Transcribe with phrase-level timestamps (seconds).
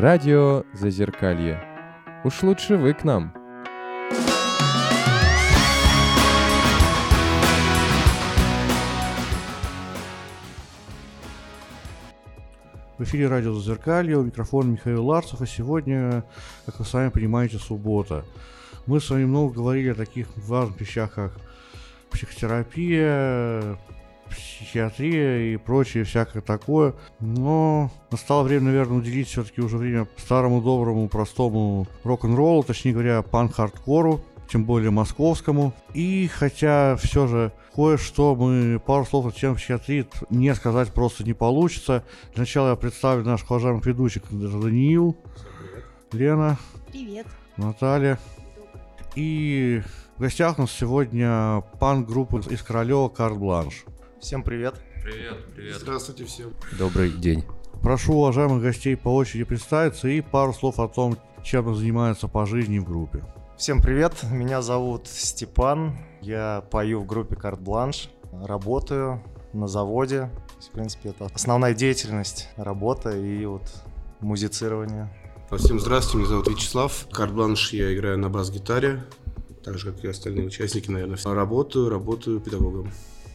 [0.00, 1.62] Радио Зазеркалье.
[2.24, 3.34] Уж лучше вы к нам.
[12.96, 16.24] В эфире радио Зазеркалье, у микрофона Михаил Ларцев, а сегодня,
[16.64, 18.24] как вы сами понимаете, суббота.
[18.86, 21.32] Мы с вами много говорили о таких важных вещах, как
[22.10, 23.76] психотерапия,
[24.30, 26.94] психиатрия и прочее всякое такое.
[27.20, 34.24] Но настало время, наверное, уделить все-таки уже время старому, доброму, простому рок-н-роллу, точнее говоря, панк-хардкору,
[34.50, 35.72] тем более московскому.
[35.94, 41.34] И хотя все же кое-что мы, пару слов о тем психиатрии не сказать просто не
[41.34, 42.04] получится.
[42.34, 44.22] Для начала я представлю наших уважаемых ведущих.
[44.30, 45.16] Даниил,
[46.12, 46.58] Лена,
[46.90, 47.26] Привет.
[47.56, 48.18] Наталья.
[49.14, 49.82] И
[50.16, 53.84] в гостях у нас сегодня панк-группа из Королева «Карт Бланш».
[54.20, 54.74] Всем привет.
[55.02, 55.76] Привет, привет.
[55.76, 56.52] Здравствуйте всем.
[56.78, 57.42] Добрый день.
[57.82, 62.78] Прошу уважаемых гостей по очереди представиться и пару слов о том, чем занимаются по жизни
[62.78, 63.24] в группе.
[63.56, 64.12] Всем привет.
[64.30, 65.96] Меня зовут Степан.
[66.20, 68.10] Я пою в группе Карт Бланш.
[68.30, 70.30] Работаю на заводе.
[70.60, 73.62] В принципе, это основная деятельность, работа и вот
[74.20, 75.08] музицирование.
[75.56, 77.06] Всем здравствуйте, меня зовут Вячеслав.
[77.10, 79.02] Карт-бланш я играю на бас-гитаре,
[79.64, 81.16] так же, как и остальные участники, наверное.
[81.24, 82.92] Работаю, работаю педагогом.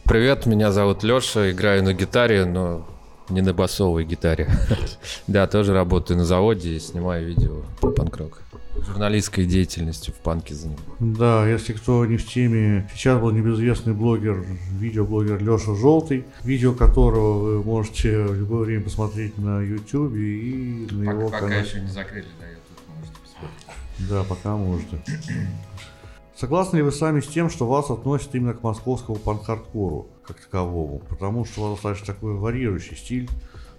[0.08, 2.86] Привет, меня зовут Лёша, играю на гитаре, но
[3.28, 4.48] не на басовой гитаре.
[5.26, 8.40] Да, тоже работаю на заводе и снимаю видео по панк-рок.
[8.86, 10.80] Журналистской деятельностью в панке занимаюсь.
[11.00, 14.44] Да, если кто не в теме, сейчас был небезызвестный блогер,
[14.78, 21.10] видеоблогер Леша Желтый, видео которого вы можете в любое время посмотреть на YouTube и на
[21.10, 21.66] его канале.
[21.80, 24.08] не закрыли, да, YouTube можете посмотреть.
[24.08, 25.02] Да, пока можете.
[26.36, 30.98] Согласны ли вы сами с тем, что вас относят именно к московскому панк-хардкору как таковому?
[31.08, 33.26] Потому что у вас достаточно такой варьирующий стиль,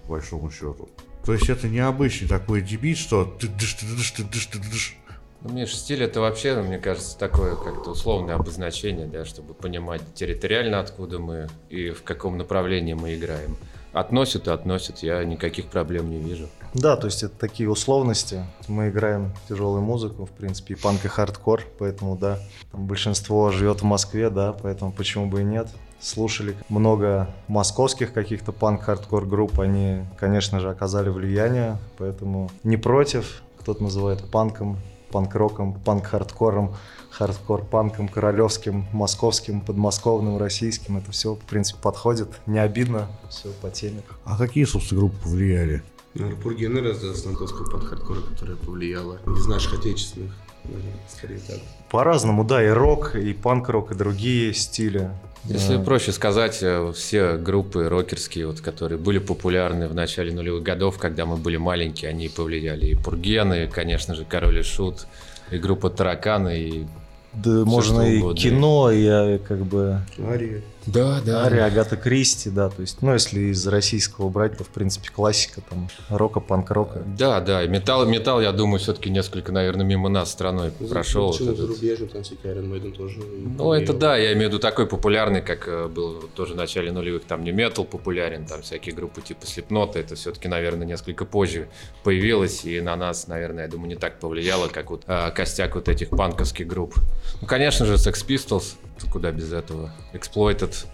[0.04, 0.90] по большому счету.
[1.24, 4.98] То есть это необычный такой дебит, что ты дыш, ты дыш, ты дыш, ты дыш.
[5.44, 10.02] Ну, Миш, стиль это вообще, ну, мне кажется, такое как-то условное обозначение, да, чтобы понимать
[10.16, 13.56] территориально, откуда мы и в каком направлении мы играем.
[13.94, 16.50] Относят и относят, я никаких проблем не вижу.
[16.78, 18.46] Да, то есть это такие условности.
[18.68, 22.38] Мы играем тяжелую музыку, в принципе, и панк, и хардкор, поэтому, да,
[22.72, 25.70] там большинство живет в Москве, да, поэтому почему бы и нет.
[26.00, 33.82] Слушали много московских каких-то панк-хардкор групп, они, конечно же, оказали влияние, поэтому не против, кто-то
[33.82, 34.78] называет панком,
[35.12, 36.76] панк-роком, панк-хардкором,
[37.10, 40.98] хардкор-панком, королевским, московским, подмосковным, российским.
[40.98, 42.30] Это все, в принципе, подходит.
[42.46, 44.04] Не обидно, все по теме.
[44.26, 45.82] А какие, собственно, группы повлияли?
[46.20, 49.20] Наверное, Пургены раздался Антонского под-хардкора, которая повлияла.
[49.38, 50.32] Из наших отечественных,
[50.64, 51.58] наверное, скорее так.
[51.90, 55.10] По-разному, да, и рок, и панк-рок, и другие стили.
[55.46, 55.84] Если Да.
[55.84, 61.26] проще сказать, э, все группы рокерские, вот, которые были популярны в начале нулевых годов, когда
[61.26, 62.88] мы были маленькие, они повлияли.
[62.88, 65.08] И Пургены, конечно же, Король и Шут,
[65.52, 66.88] и группа Тараканы, и...
[67.34, 68.42] Да, можно что и угодно.
[68.42, 70.62] кино, и а, как бы Ария.
[70.88, 75.10] Да, Ария, Агата Кристи, да, то есть, ну, если из российского брать, то, в принципе,
[75.10, 77.04] классика там, рока, панк-рока.
[77.18, 81.32] Да, да, и металл, металл, я думаю, все-таки несколько, наверное, мимо нас страной прошел.
[81.32, 81.68] Почему вот этот.
[81.68, 83.20] зарубежный, там Iron Maiden тоже.
[83.20, 86.92] Ну, это да, я имею в виду такой популярный, как э, был тоже в начале
[86.92, 91.68] нулевых, там не метал популярен, там всякие группы типа Слепнота, это все-таки, наверное, несколько позже
[92.04, 95.90] появилось, и на нас, наверное, я думаю, не так повлияло, как вот э, костяк вот
[95.90, 96.96] этих панковских групп.
[97.42, 98.76] Ну, конечно же, Sex Pistols,
[99.12, 100.86] куда без этого, Exploited,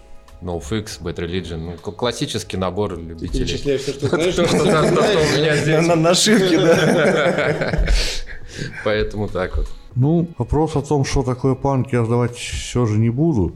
[0.42, 3.46] NoFX, Bad Religion, ну, классический набор любителей.
[3.46, 4.34] Перечисляешь все, что знаешь.
[4.34, 5.86] То, что там- то, что у меня здесь.
[5.86, 7.86] На нашивке, да.
[8.84, 9.66] Поэтому так вот.
[9.94, 13.54] Ну, вопрос о том, что такое панк, я задавать все же не буду,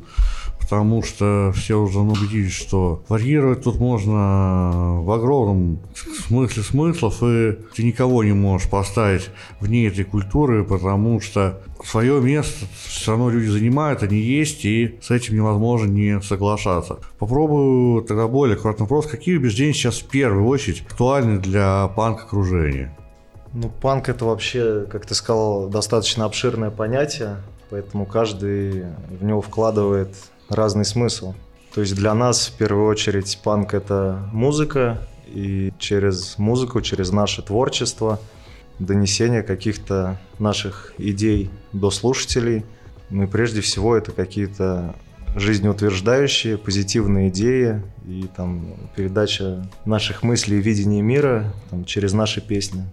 [0.60, 5.80] потому что все уже убедились, что варьировать тут можно в огромном
[6.28, 9.30] смысле смыслов, и ты никого не можешь поставить
[9.60, 15.10] вне этой культуры, потому что свое место все равно люди занимают, они есть, и с
[15.10, 16.98] этим невозможно не соглашаться.
[17.18, 19.06] Попробую тогда более аккуратный вопрос.
[19.06, 22.96] Какие убеждения сейчас в первую очередь актуальны для панк-окружения?
[23.52, 27.36] Ну, панк это вообще, как ты сказал, достаточно обширное понятие,
[27.70, 30.14] поэтому каждый в него вкладывает
[30.48, 31.34] разный смысл.
[31.74, 37.42] То есть для нас в первую очередь панк это музыка, и через музыку, через наше
[37.42, 38.18] творчество,
[38.78, 42.64] донесение каких-то наших идей до слушателей.
[43.10, 44.94] Ну и прежде всего это какие-то
[45.36, 52.84] жизнеутверждающие, позитивные идеи и там передача наших мыслей и видения мира там, через наши песни.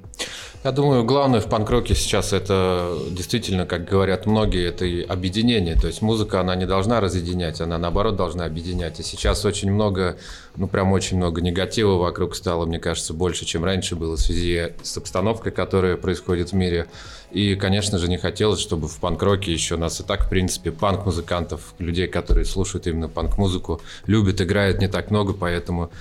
[0.63, 5.75] Я думаю, главное в панк-роке сейчас это действительно, как говорят многие, это и объединение.
[5.75, 8.99] То есть музыка, она не должна разъединять, она наоборот должна объединять.
[8.99, 10.17] И сейчас очень много,
[10.57, 14.73] ну прям очень много негатива вокруг стало, мне кажется, больше, чем раньше было в связи
[14.81, 16.87] с обстановкой, которая происходит в мире.
[17.31, 21.73] И, конечно же, не хотелось, чтобы в панк-роке еще нас и так, в принципе, панк-музыкантов,
[21.79, 25.91] людей, которые слушают именно панк-музыку, любят, играют не так много, поэтому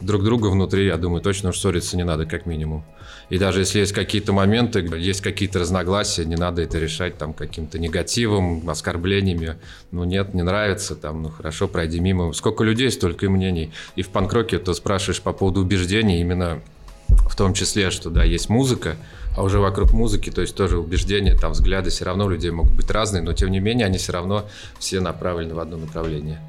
[0.00, 2.84] друг друга внутри, я думаю, точно уж ссориться не надо, как минимум.
[3.30, 7.78] И даже если есть какие-то моменты, есть какие-то разногласия, не надо это решать там каким-то
[7.78, 9.56] негативом, оскорблениями.
[9.90, 12.32] Ну нет, не нравится, там, ну хорошо, пройди мимо.
[12.32, 13.72] Сколько людей, столько и мнений.
[13.96, 16.60] И в панк-роке то спрашиваешь по поводу убеждений, именно
[17.08, 18.96] в том числе, что да, есть музыка,
[19.36, 22.72] а уже вокруг музыки, то есть тоже убеждения, там взгляды все равно у людей могут
[22.72, 24.46] быть разные, но тем не менее они все равно
[24.78, 26.40] все направлены в одно направление.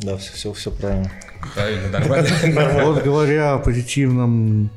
[0.00, 1.10] Да, все, все, все правильно.
[1.54, 2.84] Правильно, нормально.
[2.84, 4.68] Вот говоря о позитивном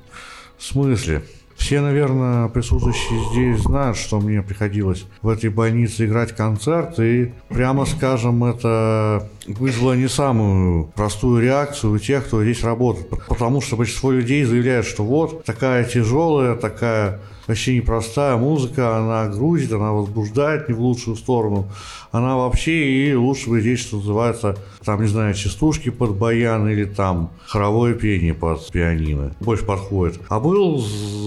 [0.58, 1.24] смысле,
[1.58, 7.86] все, наверное, присутствующие здесь знают, что мне приходилось в этой больнице играть концерт, и, прямо
[7.86, 14.12] скажем, это вызвало не самую простую реакцию у тех, кто здесь работает, потому что большинство
[14.12, 20.76] людей заявляют, что вот такая тяжелая, такая вообще непростая музыка, она грузит, она возбуждает не
[20.76, 21.68] в лучшую сторону,
[22.12, 24.56] она вообще и лучше бы здесь, что называется,
[24.86, 29.36] там, не знаю, частушки под баян или там хоровое пение под пианино.
[29.40, 30.20] Больше подходит.
[30.30, 30.78] А был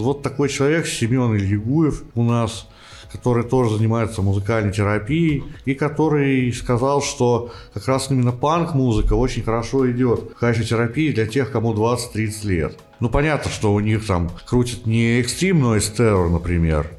[0.02, 2.68] вот такой человек, Семен Ильягуев у нас,
[3.12, 9.90] который тоже занимается музыкальной терапией, и который сказал, что как раз именно панк-музыка очень хорошо
[9.90, 12.78] идет в качестве терапии для тех, кому 20-30 лет.
[13.00, 16.90] Ну, понятно, что у них там крутит не Noise Terror, например,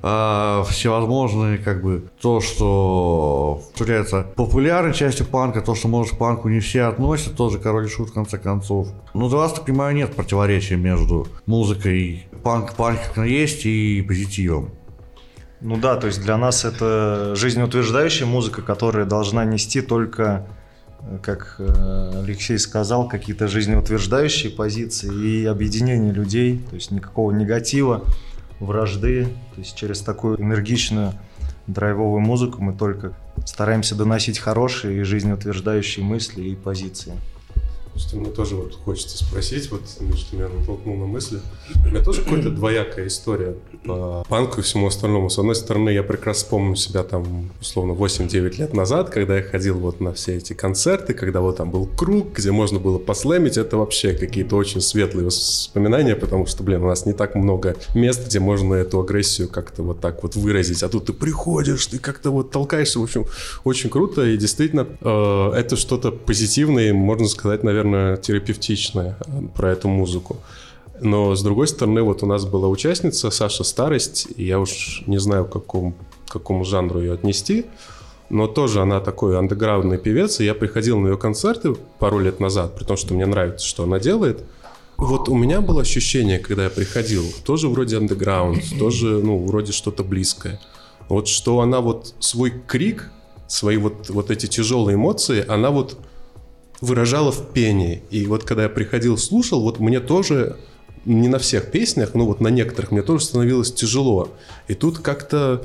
[0.00, 6.48] а всевозможные, как бы, то, что является популярной частью панка, то, что, может, к панку
[6.48, 8.88] не все относят, тоже король и шут, в конце концов.
[9.14, 14.70] Но для вас, так понимаю, нет противоречия между музыкой панк, панк как есть и позитивом.
[15.60, 20.46] Ну да, то есть для нас это жизнеутверждающая музыка, которая должна нести только,
[21.00, 28.04] э, как э, Алексей сказал, какие-то жизнеутверждающие позиции и объединение людей, то есть никакого негатива,
[28.60, 29.24] вражды.
[29.54, 31.14] То есть через такую энергичную
[31.66, 33.12] драйвовую музыку мы только
[33.44, 37.14] стараемся доносить хорошие и жизнеутверждающие мысли и позиции.
[37.98, 39.82] Что мне тоже вот хочется спросить, вот
[40.16, 41.40] что меня натолкнул на мысли.
[41.84, 45.30] У меня тоже какая-то двоякая история по панку и всему остальному.
[45.30, 49.78] С одной стороны, я прекрасно помню себя там, условно, 8-9 лет назад, когда я ходил
[49.78, 53.56] вот на все эти концерты, когда вот там был круг, где можно было послэмить.
[53.58, 58.26] Это вообще какие-то очень светлые воспоминания, потому что, блин, у нас не так много мест,
[58.26, 60.82] где можно эту агрессию как-то вот так вот выразить.
[60.82, 63.00] А тут ты приходишь, ты как-то вот толкаешься.
[63.00, 63.26] В общем,
[63.64, 64.24] очень круто.
[64.24, 70.36] И действительно, э, это что-то позитивное, можно сказать, наверное, наверное, терапевтичное э, про эту музыку.
[71.00, 75.18] Но, с другой стороны, вот у нас была участница Саша Старость, и я уж не
[75.18, 75.94] знаю, к какому,
[76.26, 77.66] к какому жанру ее отнести,
[78.30, 82.74] но тоже она такой андеграундный певец, и я приходил на ее концерты пару лет назад,
[82.76, 84.44] при том, что мне нравится, что она делает.
[84.96, 90.02] Вот у меня было ощущение, когда я приходил, тоже вроде андеграунд, тоже, ну, вроде что-то
[90.02, 90.60] близкое.
[91.08, 93.10] Вот что она вот свой крик,
[93.46, 95.96] свои вот, вот эти тяжелые эмоции, она вот
[96.80, 98.02] выражала в пении.
[98.10, 100.56] И вот когда я приходил, слушал, вот мне тоже
[101.04, 104.28] не на всех песнях, но вот на некоторых мне тоже становилось тяжело.
[104.68, 105.64] И тут как-то,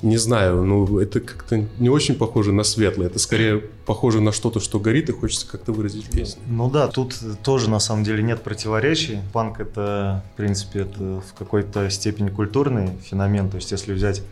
[0.00, 3.08] не знаю, ну это как-то не очень похоже на светлое.
[3.08, 6.42] Это скорее похоже на что-то, что горит и хочется как-то выразить в песне.
[6.46, 9.18] Ну да, тут тоже на самом деле нет противоречий.
[9.32, 13.50] Панк это, в принципе, это в какой-то степени культурный феномен.
[13.50, 14.22] То есть если взять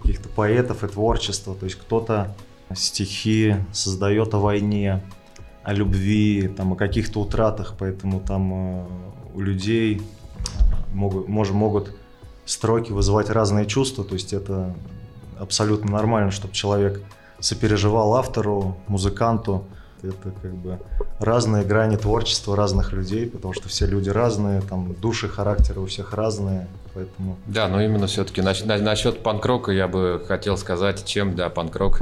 [0.00, 2.36] каких-то поэтов и творчество, то есть кто-то
[2.74, 5.02] стихи создает о войне,
[5.64, 8.86] о любви, там, о каких-то утратах, поэтому там э,
[9.34, 10.02] у людей
[10.92, 11.94] могут, мож, могут
[12.44, 14.74] строки вызывать разные чувства, то есть это
[15.38, 17.02] абсолютно нормально, чтобы человек
[17.38, 19.64] сопереживал автору, музыканту,
[20.02, 20.78] это как бы
[21.18, 26.12] разные грани творчества разных людей, потому что все люди разные, там души, характеры у всех
[26.12, 27.36] разные, поэтому...
[27.46, 32.00] Да, но именно все-таки на, на, насчет панк-рока я бы хотел сказать, чем, да, панк-рок,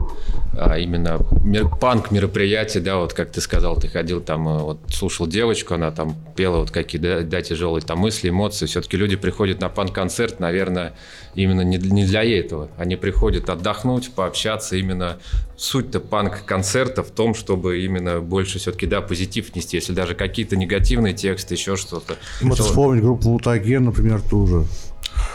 [0.59, 4.79] а, именно мир, панк мероприятие, да, вот как ты сказал, ты ходил там, э, вот
[4.89, 9.17] слушал девочку, она там пела вот какие, да, да тяжелые там мысли, эмоции, все-таки люди
[9.17, 10.95] приходят на панк-концерт, наверное,
[11.35, 15.19] именно не, не для этого, они приходят отдохнуть, пообщаться, именно
[15.57, 21.15] суть-то панк-концерта в том, чтобы именно больше все-таки, да, позитив нести, если даже какие-то негативные
[21.15, 22.17] тексты, еще что-то.
[22.41, 22.65] Вот что...
[22.65, 24.65] вспомнить группу Мутаген, например, тоже.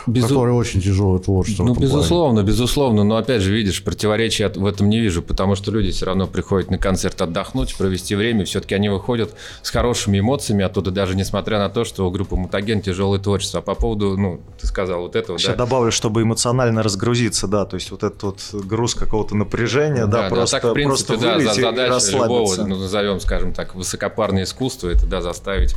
[0.07, 1.63] Безу- который очень тяжелое творчество.
[1.63, 1.93] Ну, этом плане.
[1.95, 3.03] безусловно, безусловно.
[3.03, 6.27] Но опять же, видишь, противоречия от- в этом не вижу, потому что люди все равно
[6.27, 8.45] приходят на концерт отдохнуть, провести время.
[8.45, 12.81] Все-таки они выходят с хорошими эмоциями оттуда, даже несмотря на то, что у группы Мутаген
[12.81, 13.59] тяжелое творчество.
[13.59, 15.65] А по поводу, ну, ты сказал вот этого, Сейчас да?
[15.65, 20.59] добавлю, чтобы эмоционально разгрузиться, да, то есть вот этот вот груз какого-то напряжения, да, просто,
[20.59, 25.05] так, в принципе, просто да, за- задача любого, ну, назовем, скажем так, высокопарное искусство, это,
[25.07, 25.75] да, заставить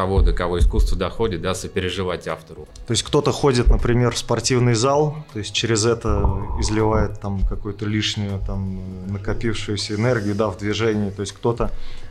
[0.00, 2.66] того, до кого искусство доходит, да, сопереживать автору.
[2.86, 6.24] То есть кто-то ходит, например, в спортивный зал, то есть через это
[6.58, 8.80] изливает там какую-то лишнюю там
[9.12, 11.10] накопившуюся энергию, да, в движении.
[11.10, 11.70] То есть кто-то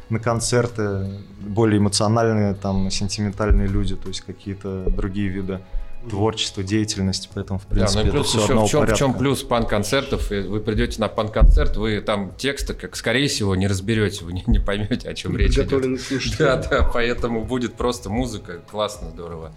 [0.10, 5.60] на концерты более эмоциональные, там, сентиментальные люди, то есть какие-то другие виды
[6.08, 8.86] творчества, деятельности, поэтому, в принципе, да, ну и это плюс все еще одного в чем,
[8.86, 10.32] в чем плюс пан-концертов?
[10.32, 14.44] И Вы придете на пан-концерт, вы там текста, как скорее всего, не разберете, вы не,
[14.48, 16.02] не поймете, о чем речь идет.
[16.02, 16.38] Слушателей.
[16.38, 19.54] Да, да, поэтому будет просто музыка, классно, здорово.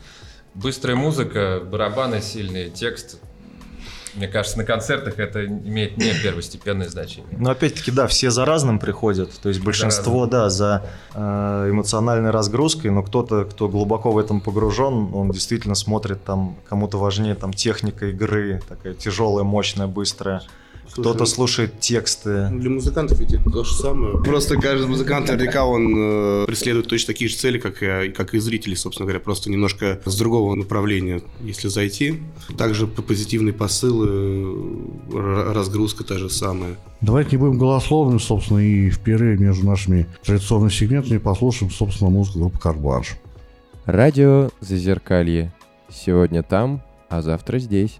[0.54, 3.18] Быстрая музыка, барабаны сильные, текст.
[4.14, 7.36] Мне кажется, на концертах это имеет не первостепенное значение.
[7.38, 9.30] Но опять-таки, да, все за разным приходят.
[9.40, 15.10] То есть большинство, да, за э, эмоциональной разгрузкой, но кто-то, кто глубоко в этом погружен,
[15.14, 20.42] он действительно смотрит там, кому-то важнее там техника игры, такая тяжелая, мощная, быстрая.
[20.92, 22.48] Кто-то слушает тексты.
[22.52, 24.18] Для музыкантов ведь это то же самое.
[24.22, 28.38] Просто каждый музыкант наверняка он э, преследует точно такие же цели, как и, как и
[28.38, 32.20] зрители, собственно говоря, просто немножко с другого направления, если зайти.
[32.58, 34.08] Также по- позитивные посылы,
[35.12, 36.76] э, разгрузка та же самая.
[37.00, 42.40] Давайте не будем голословными, собственно, и в перерыве между нашими традиционными сегментами послушаем, собственно, музыку
[42.40, 43.16] группы Карбанш.
[43.86, 45.52] Радио Зазеркалье.
[45.90, 47.98] Сегодня там, а завтра здесь.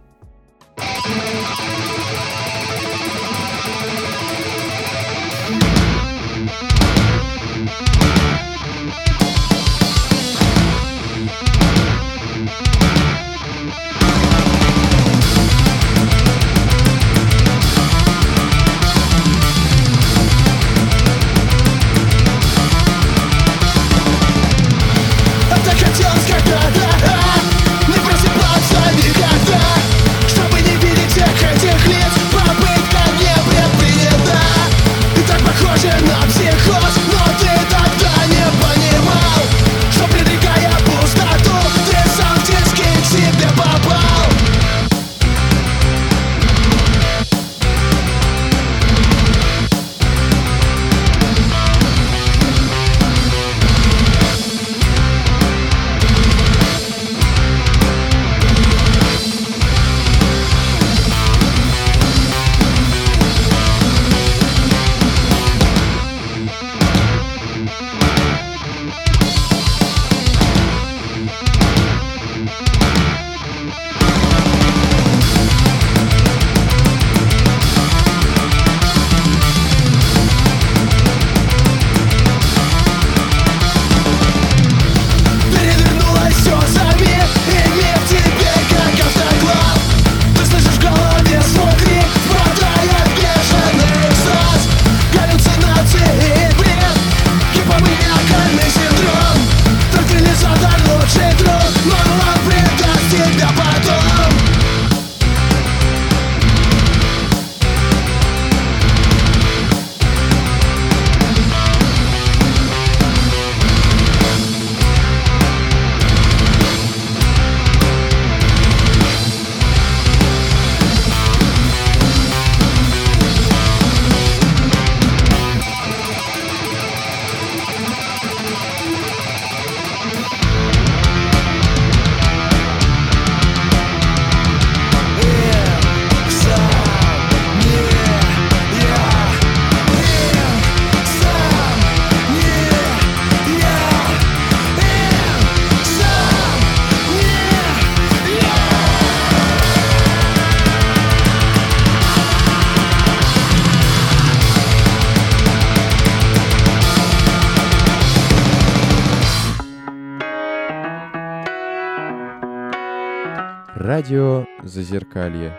[164.63, 165.59] Зазеркалье.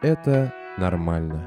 [0.00, 1.46] Это нормально.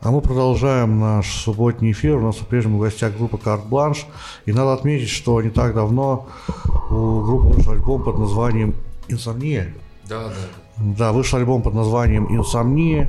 [0.00, 2.16] А мы продолжаем наш субботний эфир.
[2.16, 4.06] У нас по-прежнему в гостях группа Карт Бланш.
[4.44, 6.26] И надо отметить, что не так давно
[6.90, 8.74] у группы вышел альбом под названием
[9.06, 9.72] «Инсомния».
[10.08, 10.34] Да, да.
[10.98, 13.08] Да, вышел альбом под названием «Инсомния».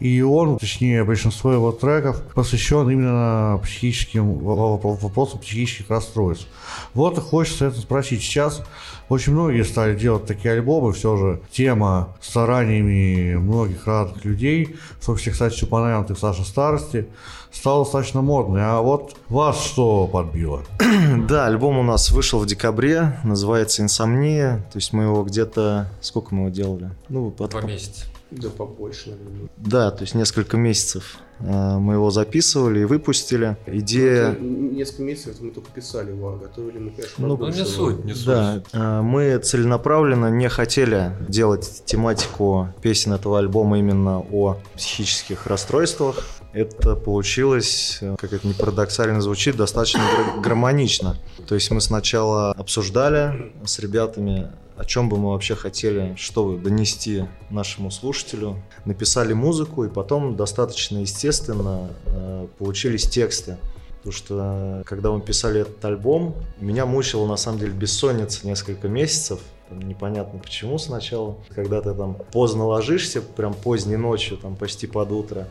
[0.00, 6.46] И он, точнее, большинство его треков посвящен именно психическим вопросам психических расстройств.
[6.94, 8.22] Вот и хочется это спросить.
[8.22, 8.62] Сейчас
[9.10, 15.16] очень многие стали делать такие альбомы, все же тема стараниями многих разных людей, в том
[15.16, 17.06] числе, кстати, упомянутых Саша Старости,
[17.52, 18.62] стала достаточно модной.
[18.64, 20.62] А вот вас что подбило?
[21.28, 24.64] Да, альбом у нас вышел в декабре, называется «Инсомния».
[24.72, 25.88] То есть мы его где-то...
[26.00, 26.90] Сколько мы его делали?
[27.08, 27.50] Ну, под...
[27.50, 28.09] Два месяца.
[28.30, 29.48] Да побольше, наверное.
[29.56, 33.56] Да, то есть несколько месяцев э, мы его записывали и выпустили.
[33.66, 34.32] Идея...
[34.32, 37.36] Это Несколько месяцев мы только писали его, а готовили мы, конечно, Ну.
[37.36, 38.26] Ну, не суть, не суть.
[38.26, 46.24] Да, э, мы целенаправленно не хотели делать тематику песен этого альбома именно о психических расстройствах.
[46.52, 50.02] Это получилось, э, как это не парадоксально звучит, достаточно
[50.42, 51.16] гармонично.
[51.46, 57.26] То есть мы сначала обсуждали с ребятами, о чем бы мы вообще хотели, что донести
[57.50, 58.56] нашему слушателю,
[58.86, 63.58] написали музыку, и потом достаточно естественно э, получились тексты.
[63.98, 68.88] Потому что э, когда мы писали этот альбом, меня мучила на самом деле бессонница несколько
[68.88, 69.40] месяцев.
[69.68, 71.36] Там непонятно почему сначала.
[71.54, 75.46] Когда ты там поздно ложишься, прям поздней ночью, там почти под утро,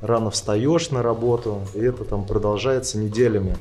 [0.00, 3.56] рано встаешь на работу, и это там продолжается неделями.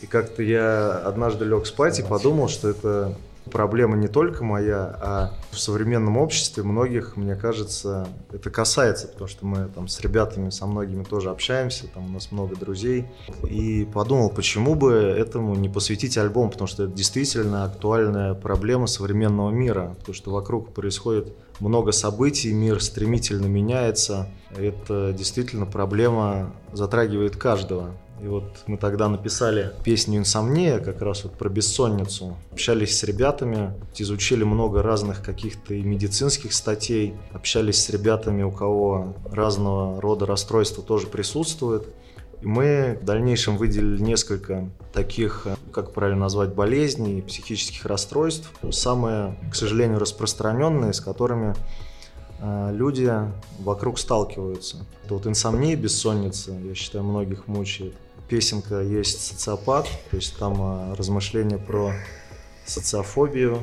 [0.00, 3.16] И как-то я однажды лег спать и подумал, что это
[3.50, 9.46] проблема не только моя, а в современном обществе многих, мне кажется, это касается, потому что
[9.46, 13.06] мы там с ребятами, со многими тоже общаемся, там у нас много друзей.
[13.48, 19.50] И подумал, почему бы этому не посвятить альбом, потому что это действительно актуальная проблема современного
[19.50, 24.28] мира, потому что вокруг происходит много событий, мир стремительно меняется.
[24.56, 27.90] Это действительно проблема затрагивает каждого.
[28.22, 32.36] И вот мы тогда написали песню «Инсомния», как раз вот про бессонницу.
[32.52, 39.14] Общались с ребятами, изучили много разных каких-то и медицинских статей, общались с ребятами, у кого
[39.30, 41.86] разного рода расстройства тоже присутствует.
[42.42, 48.50] И мы в дальнейшем выделили несколько таких, как правильно назвать, болезней, психических расстройств.
[48.70, 51.54] Самые, к сожалению, распространенные, с которыми
[52.40, 53.12] э, люди
[53.58, 54.78] вокруг сталкиваются.
[55.04, 57.94] Это вот инсомния, бессонница, я считаю, многих мучает.
[58.30, 61.92] Песенка есть «Социопат», то есть там э, размышления про
[62.64, 63.58] социофобию,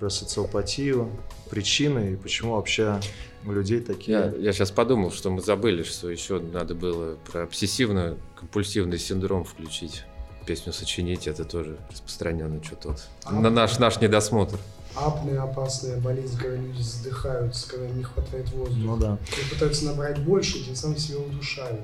[0.00, 1.08] про социопатию,
[1.48, 3.00] причины и почему вообще
[3.46, 4.18] у людей такие...
[4.18, 10.02] Я, я сейчас подумал, что мы забыли, что еще надо было про обсессивно-компульсивный синдром включить.
[10.46, 13.08] Песню сочинить, это тоже распространенный что-то вот.
[13.30, 14.58] На наш, наш недосмотр.
[14.96, 18.80] Апная опасная болезнь, когда люди задыхаются, когда им не хватает воздуха.
[18.80, 19.18] Ну да.
[19.40, 21.82] И пытаются набрать больше, тем самым себя удушают.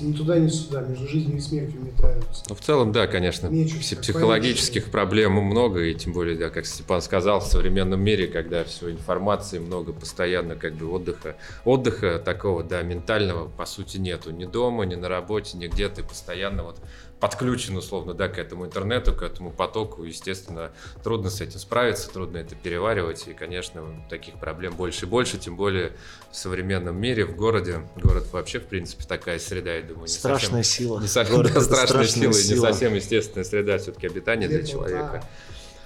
[0.00, 2.42] Ни туда, ни сюда, между жизнью и смертью метаются.
[2.48, 7.02] Ну, в целом, да, конечно, пси- психологических проблем много, и тем более, да, как Степан
[7.02, 12.82] сказал, в современном мире, когда все информации много, постоянно как бы отдыха, отдыха такого, да,
[12.82, 14.30] ментального, по сути, нету.
[14.30, 16.78] Ни дома, ни на работе, нигде ты постоянно вот
[17.24, 20.04] подключен, условно, да, к этому интернету, к этому потоку.
[20.04, 25.38] Естественно, трудно с этим справиться, трудно это переваривать, и, конечно, таких проблем больше и больше,
[25.38, 25.92] тем более
[26.30, 27.88] в современном мире, в городе.
[27.96, 31.00] Город вообще, в принципе, такая среда, я думаю, не совсем- Страшная сила.
[31.00, 32.66] не совсем Город да, это страшная страшная сила, и не сила.
[32.66, 35.24] совсем естественная среда все-таки обитания для Где-то человека.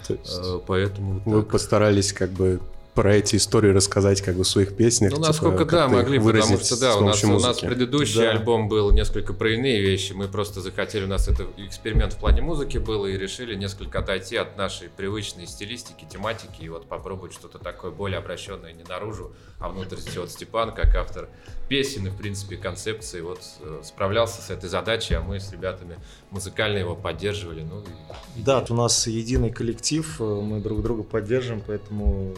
[0.09, 1.53] Есть Э, Поэтому Вы так.
[1.53, 2.61] постарались как бы
[2.99, 5.13] про эти истории рассказать как бы в своих песнях.
[5.13, 8.21] Ну, типа, насколько да, как-то их могли, потому что да, у нас, у нас предыдущий
[8.23, 8.31] Да.
[8.33, 10.15] альбом был несколько про иные вещи.
[10.15, 14.35] Мы просто захотели, у нас это эксперимент в плане музыки был, и решили несколько отойти
[14.35, 19.31] от нашей привычной стилистики, тематики, и вот попробовать что-то такое более обращенное не наружу,
[19.61, 19.99] а внутрь.
[20.17, 21.29] Вот Степан, как автор
[21.69, 25.99] песен и, в принципе, концепции, вот э, справлялся с этой задачей, а мы с ребятами
[26.31, 27.61] музыкально его поддерживали.
[27.63, 27.83] Ну,
[28.37, 32.35] и- Да, у нас единый коллектив, э, мы друг друга поддерживаем, поэтому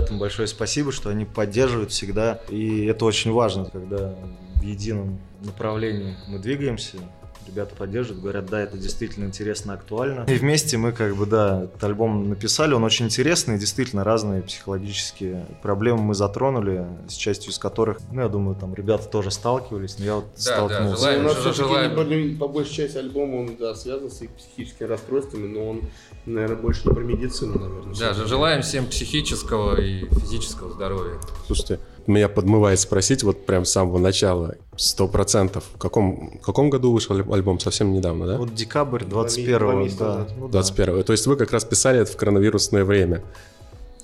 [0.00, 2.40] ребятам большое спасибо, что они поддерживают всегда.
[2.48, 4.14] И это очень важно, когда
[4.56, 6.98] в едином направлении мы двигаемся.
[7.46, 10.24] Ребята поддерживают, говорят, да, это действительно интересно, актуально.
[10.28, 15.46] И вместе мы как бы, да, этот альбом написали, он очень интересный, действительно разные психологические
[15.60, 20.04] проблемы мы затронули, с частью из которых, ну, я думаю, там ребята тоже сталкивались, но
[20.04, 20.96] я вот да, столкнулся.
[20.96, 24.86] желаем- у нас желаем- все-таки по большей части альбома он да, связан с их психическими
[24.86, 25.80] расстройствами, но он,
[26.34, 27.94] наверное, больше не про медицину, наверное.
[27.94, 31.14] Да, же желаем всем психического и физического здоровья.
[31.46, 35.64] Слушайте, меня подмывает спросить вот прям с самого начала, сто процентов.
[35.74, 37.60] В каком, в каком году вышел аль- альбом?
[37.60, 38.36] Совсем недавно, да?
[38.38, 40.06] Вот декабрь Два 21 месяца да.
[40.18, 40.32] назад.
[40.38, 40.52] Ну, да.
[40.52, 43.22] 21 То есть вы как раз писали это в коронавирусное время.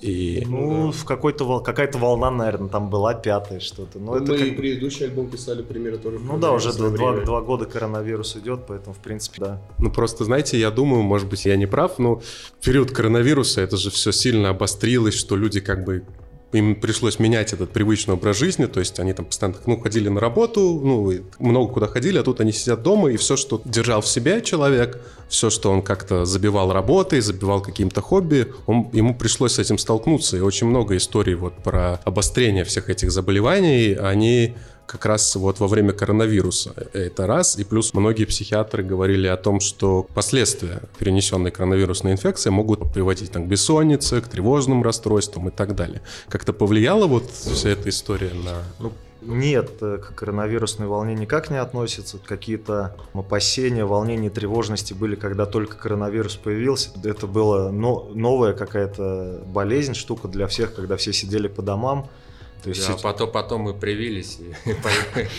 [0.01, 3.97] И Ну, в какой-то вол- какая-то волна, наверное, там была пятая что-то.
[3.99, 6.19] Но Мы это и как- предыдущий альбом писали примерно тоже.
[6.19, 7.25] Ну да, уже два, время.
[7.25, 9.61] два года коронавирус идет, поэтому, в принципе, да.
[9.79, 12.17] Ну, просто, знаете, я думаю, может быть, я не прав, но
[12.59, 16.03] в период коронавируса это же все сильно обострилось, что люди как бы
[16.53, 20.19] им пришлось менять этот привычный образ жизни, то есть они там постоянно ну, ходили на
[20.19, 24.07] работу, ну, много куда ходили, а тут они сидят дома, и все, что держал в
[24.07, 29.59] себе человек, все, что он как-то забивал работой, забивал каким-то хобби, он, ему пришлось с
[29.59, 34.55] этим столкнуться, и очень много историй вот про обострение всех этих заболеваний, они
[34.87, 36.73] как раз вот во время коронавируса.
[36.93, 37.59] Это раз.
[37.59, 43.45] И плюс многие психиатры говорили о том, что последствия перенесенной коронавирусной инфекции могут приводить там,
[43.45, 46.01] к бессоннице, к тревожным расстройствам и так далее.
[46.29, 48.63] Как-то повлияла вот вся эта история на...
[48.79, 52.17] Ну, нет, э, к коронавирусной волне никак не относится.
[52.17, 56.91] Какие-то опасения, волнения, тревожности были, когда только коронавирус появился.
[57.03, 62.09] Это была но, новая какая-то болезнь, штука для всех, когда все сидели по домам.
[62.63, 63.01] То есть да, сейчас...
[63.01, 64.73] потом, потом мы привились и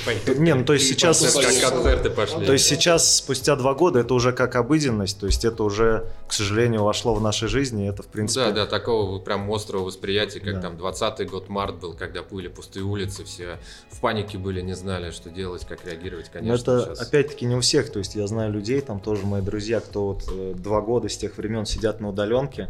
[0.04, 0.38] поехали.
[0.38, 1.20] Не, ну то есть сейчас...
[1.20, 2.46] Как концерты пошли.
[2.46, 6.32] То есть сейчас, спустя два года, это уже как обыденность, то есть это уже, к
[6.32, 8.46] сожалению, вошло в нашей жизни, это в принципе...
[8.46, 12.84] Да, да, такого прям острого восприятия, как там 20-й год, март был, когда были пустые
[12.84, 13.58] улицы, все
[13.90, 16.72] в панике были, не знали, что делать, как реагировать, конечно.
[16.74, 19.80] Но это опять-таки не у всех, то есть я знаю людей, там тоже мои друзья,
[19.80, 22.68] кто вот э, два года с тех времен сидят на удаленке,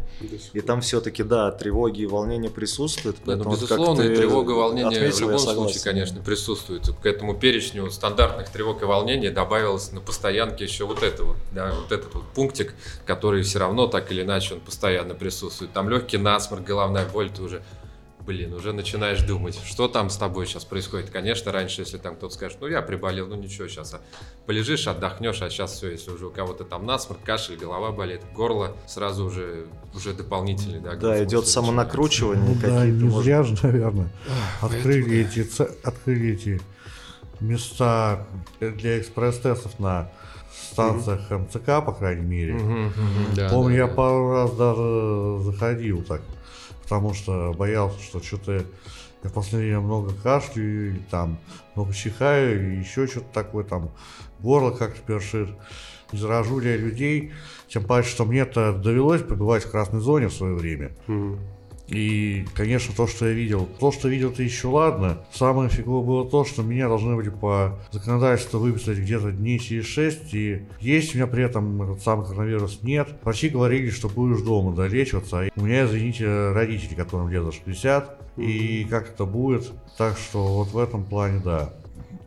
[0.53, 3.17] и там все-таки, да, тревоги и волнения присутствуют.
[3.25, 6.89] Да, ну, безусловно, тревога тревога, волнение Отметил, в любом случае, конечно, присутствует.
[7.01, 11.71] К этому перечню стандартных тревог и волнений добавилось на постоянке еще вот это вот, да,
[11.73, 12.73] вот этот вот пунктик,
[13.05, 15.73] который все равно так или иначе он постоянно присутствует.
[15.73, 17.61] Там легкий насморк, головная боль, ты уже
[18.25, 21.09] блин, уже начинаешь думать, что там с тобой сейчас происходит.
[21.09, 24.01] Конечно, раньше, если там кто-то скажет, ну я приболел, ну ничего, сейчас а
[24.45, 28.75] полежишь, отдохнешь, а сейчас все, если уже у кого-то там насморк, кашель, голова болит, горло,
[28.87, 30.95] сразу уже, уже дополнительный, да.
[30.95, 32.55] Да, идет самонакручивание.
[32.55, 33.23] Ну, да, не может...
[33.23, 34.09] зря же, наверное,
[34.61, 35.47] открыли эти,
[35.85, 36.61] открыли эти
[37.39, 38.27] места
[38.59, 40.11] для экспресс-тестов на
[40.71, 42.59] станциях МЦК, по крайней мере.
[43.49, 46.21] Помню, я пару раз даже заходил так
[46.89, 48.53] потому что боялся, что что-то
[49.23, 51.37] я в последнее время много кашляю, или там
[51.75, 53.91] много чихаю, или еще что-то такое, там
[54.39, 55.49] горло как-то першит.
[56.11, 57.31] Заражу ли я людей,
[57.67, 60.91] тем паче, что мне-то довелось побывать в красной зоне в свое время.
[61.05, 61.39] Mm-hmm.
[61.89, 65.17] И, конечно, то, что я видел, то, что видел-то еще ладно.
[65.33, 70.33] Самое фиговое было то, что меня должны были по законодательству выписать где-то дней через 6,
[70.33, 73.09] и есть у меня при этом этот самый коронавирус нет.
[73.23, 75.45] Врачи говорили, что будешь дома долечиваться.
[75.45, 79.71] И у меня, извините, родители, которым лет за 60, и как это будет.
[79.97, 81.73] Так что вот в этом плане, да.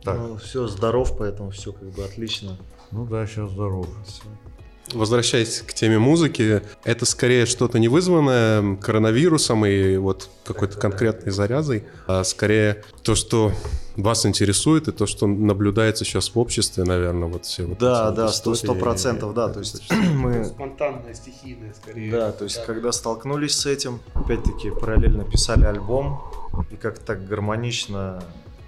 [0.03, 0.17] Так.
[0.17, 2.57] Ну, все, здоров, поэтому все как бы отлично.
[2.91, 3.87] Ну да, сейчас здоров.
[4.05, 4.23] Все.
[4.91, 11.85] Возвращаясь к теме музыки, это скорее что-то не вызванное коронавирусом и вот какой-то конкретной зарязой,
[12.05, 13.53] а скорее то, что
[13.95, 18.27] вас интересует и то, что наблюдается сейчас в обществе, наверное, вот все вот Да, да,
[18.27, 20.43] сто процентов, да, то есть мы...
[20.45, 22.11] Спонтанное, стихийное, скорее.
[22.11, 26.21] Да, то есть когда столкнулись с этим, опять-таки параллельно писали альбом,
[26.71, 28.23] и как так гармонично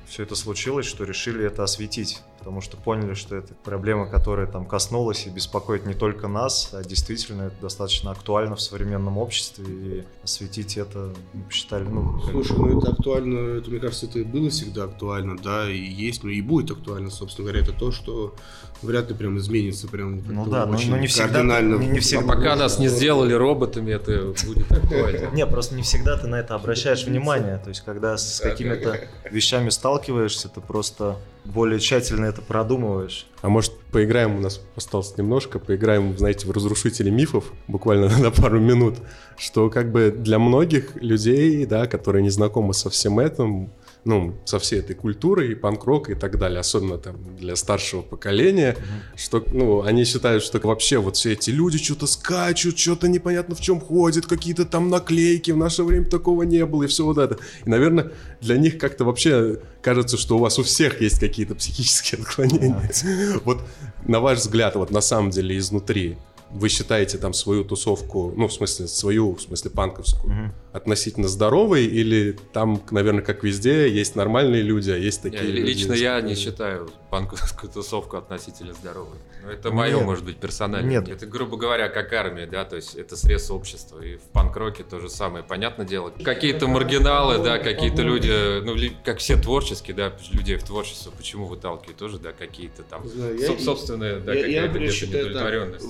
[0.07, 4.67] все это случилось, что решили это осветить потому что поняли, что это проблема, которая там
[4.67, 10.03] коснулась и беспокоит не только нас, а действительно это достаточно актуально в современном обществе, и
[10.23, 11.11] осветить это
[11.47, 12.21] посчитали, ну...
[12.29, 16.29] Слушай, ну это актуально, это, мне кажется, это было всегда актуально, да, и есть, ну
[16.29, 18.35] и будет актуально, собственно говоря, это то, что
[18.83, 22.25] вряд ли прям изменится прям ну да, но, но не всегда, не, не всегда.
[22.25, 25.31] А пока нас не сделали роботами, это будет актуально.
[25.33, 28.99] Не, просто не всегда ты на это обращаешь внимание, то есть когда с какими-то
[29.31, 33.27] вещами сталкиваешься, ты просто более тщательно это продумываешь.
[33.41, 38.59] А может, поиграем, у нас осталось немножко, поиграем, знаете, в разрушители мифов, буквально на пару
[38.59, 38.95] минут,
[39.37, 43.71] что как бы для многих людей, да, которые не знакомы со всем этим,
[44.05, 48.77] ну, со всей этой культурой, и панк-рок и так далее, особенно там для старшего поколения,
[48.77, 49.17] mm-hmm.
[49.19, 53.61] что, ну, они считают, что вообще вот все эти люди что-то скачут, что-то непонятно в
[53.61, 57.37] чем ходят, какие-то там наклейки, в наше время такого не было, и все вот это.
[57.65, 62.21] И, наверное, для них как-то вообще кажется, что у вас у всех есть какие-то психические
[62.21, 62.89] отклонения.
[62.93, 63.41] Mm-hmm.
[63.43, 63.61] Вот
[64.05, 66.17] на ваш взгляд, вот на самом деле изнутри,
[66.51, 70.51] вы считаете там свою тусовку, ну, в смысле, свою, в смысле, панковскую, угу.
[70.73, 75.67] относительно здоровой, или там, наверное, как везде, есть нормальные люди, а есть такие я, люди?
[75.67, 79.17] Лично я не считаю панковскую тусовку относительно здоровой.
[79.43, 80.05] Но это мое, Нет.
[80.05, 81.01] может быть, персональное.
[81.01, 81.07] Нет.
[81.07, 84.01] Это, грубо говоря, как армия, да, то есть это срез общества.
[84.01, 85.43] И в панк-роке то же самое.
[85.43, 91.11] Понятное дело, какие-то маргиналы, да, какие-то люди, ну, как все творческие, да, людей в творчество,
[91.11, 95.85] почему выталкивают тоже, да, какие-то там Знаю, я, собственные, да, какая-то недовлетворенность.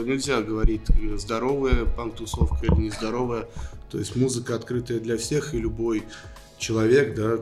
[0.00, 3.48] Нельзя говорить, э, здоровая панк-тусовка или нездоровая.
[3.90, 6.02] То есть музыка открытая для всех, и любой
[6.58, 7.38] человек, да,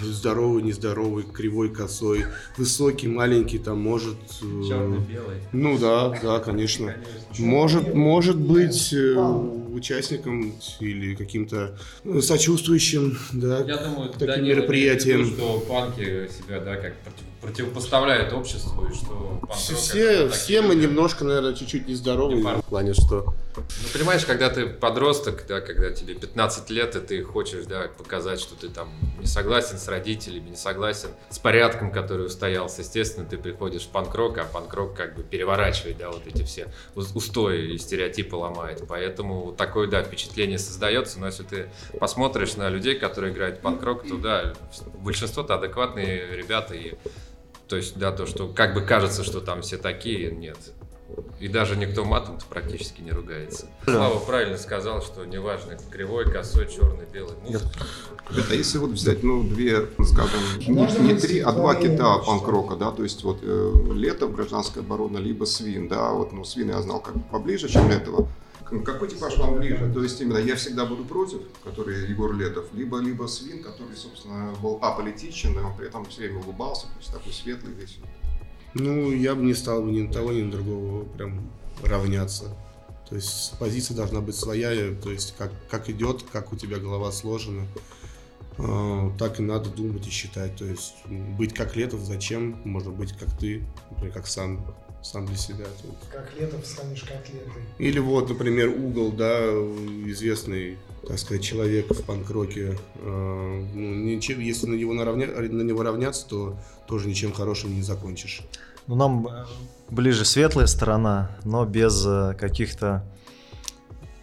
[0.00, 2.24] здоровый, нездоровый, кривой, косой,
[2.56, 4.16] высокий, маленький, там может...
[4.40, 5.40] Черный, белый.
[5.52, 6.94] Ну да, да, конечно.
[6.94, 7.46] конечно.
[7.46, 15.22] Может, может быть, э, участникам или каким-то ну, сочувствующим, да, Я думаю, таким Данила мероприятиям.
[15.24, 20.86] виду, что панки себя, да, как против- противопоставляют обществу, и что Все, все, мы люди.
[20.86, 22.34] немножко, наверное, чуть-чуть нездоровы.
[22.36, 27.00] Не В плане, что Ну, понимаешь, когда ты подросток, да, когда тебе 15 лет, и
[27.00, 28.88] ты хочешь, да, показать, что ты там
[29.20, 34.38] не согласен с родителями, не согласен с порядком, который устоялся, естественно, ты приходишь в панк-рок,
[34.38, 38.84] а панк-рок как бы переворачивает, да, вот эти все ус- устои и стереотипы ломает.
[38.88, 41.68] Поэтому такое, да, впечатление создается, но если ты
[42.00, 44.54] посмотришь на людей, которые играют в панк-рок, то, да,
[44.98, 46.94] большинство-то адекватные ребята, и
[47.68, 50.58] то есть, да, то, что как бы кажется, что там все такие, нет.
[51.40, 53.66] И даже никто матом практически не ругается.
[53.84, 57.36] Слава правильно сказал, что неважно, кривой, косой, черный, белый.
[57.42, 57.68] Музыка.
[58.30, 62.90] Это если вот взять, ну, две, скажем, не, не три, а два кита панк-рока, да,
[62.90, 67.00] то есть вот э, лето, гражданская оборона, либо свин, да, вот, ну, свин я знал
[67.00, 68.28] как бы поближе, чем этого.
[68.80, 69.90] К- Какой типаж вам ближе?
[69.92, 74.54] То есть именно я всегда буду против, который Егор Летов, либо, либо свин, который, собственно,
[74.62, 77.98] был аполитичен, но при этом все время улыбался, то есть такой светлый весь.
[78.74, 81.50] Ну, я бы не стал ни на того, ни на другого прям
[81.82, 82.56] равняться.
[83.08, 87.12] То есть позиция должна быть своя, то есть как, как идет, как у тебя голова
[87.12, 87.66] сложена,
[88.56, 90.56] э, так и надо думать и считать.
[90.56, 90.94] То есть
[91.36, 92.58] быть как Летов, зачем?
[92.64, 94.64] Можно быть как ты, например, как сам,
[95.02, 95.64] сам для себя.
[96.12, 97.62] Как летом станешь котлетой.
[97.78, 99.40] Или вот, например, Угол, да,
[100.10, 102.78] известный, так сказать, человек в панк-роке.
[102.96, 107.82] э, ну, ничем- если на него, наравня- на него равняться, то тоже ничем хорошим не
[107.82, 108.42] закончишь.
[108.86, 109.44] Ну, нам э,
[109.90, 113.04] ближе светлая сторона, но без э, каких-то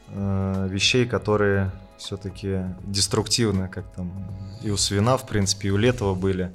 [0.09, 4.11] э, вещей, которые все-таки деструктивны, как там
[4.63, 6.51] и у Свина, в принципе, и у Летова были.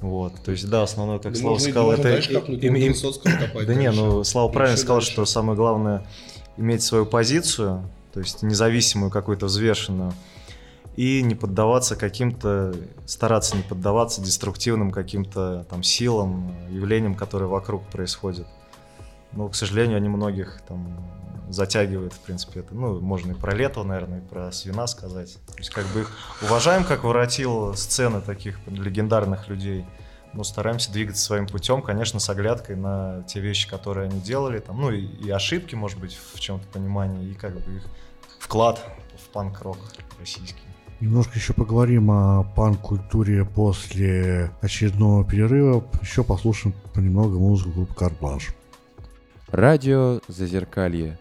[0.00, 2.10] Вот, то есть, да, основное, как Да Слава можно- сказал, можно это...
[2.10, 5.12] дальше им- им- копать Да не, ну, Слава правильно сказал, дальше.
[5.12, 6.06] что самое главное
[6.56, 7.82] иметь свою позицию,
[8.12, 10.12] то есть независимую какую-то взвешенную,
[10.96, 12.74] и не поддаваться каким-то,
[13.06, 18.46] стараться не поддаваться деструктивным каким-то там силам, явлениям, которые вокруг происходят.
[19.32, 20.88] Но, к сожалению, они многих там
[21.50, 22.74] затягивают, в принципе, это.
[22.74, 25.38] Ну, можно и про Лето, наверное, и про Свина сказать.
[25.46, 29.84] То есть, как бы их уважаем, как воротил сцены таких легендарных людей,
[30.34, 34.80] но стараемся двигаться своим путем, конечно, с оглядкой на те вещи, которые они делали, там,
[34.80, 37.84] ну, и, и ошибки, может быть, в чем-то понимании, и как бы их
[38.38, 38.80] вклад
[39.16, 39.78] в панк-рок
[40.18, 40.62] российский.
[41.00, 45.84] Немножко еще поговорим о панк-культуре после очередного перерыва.
[46.02, 48.48] Еще послушаем понемногу музыку группы Карт Бланш.
[49.50, 51.16] Радио Зазеркалье.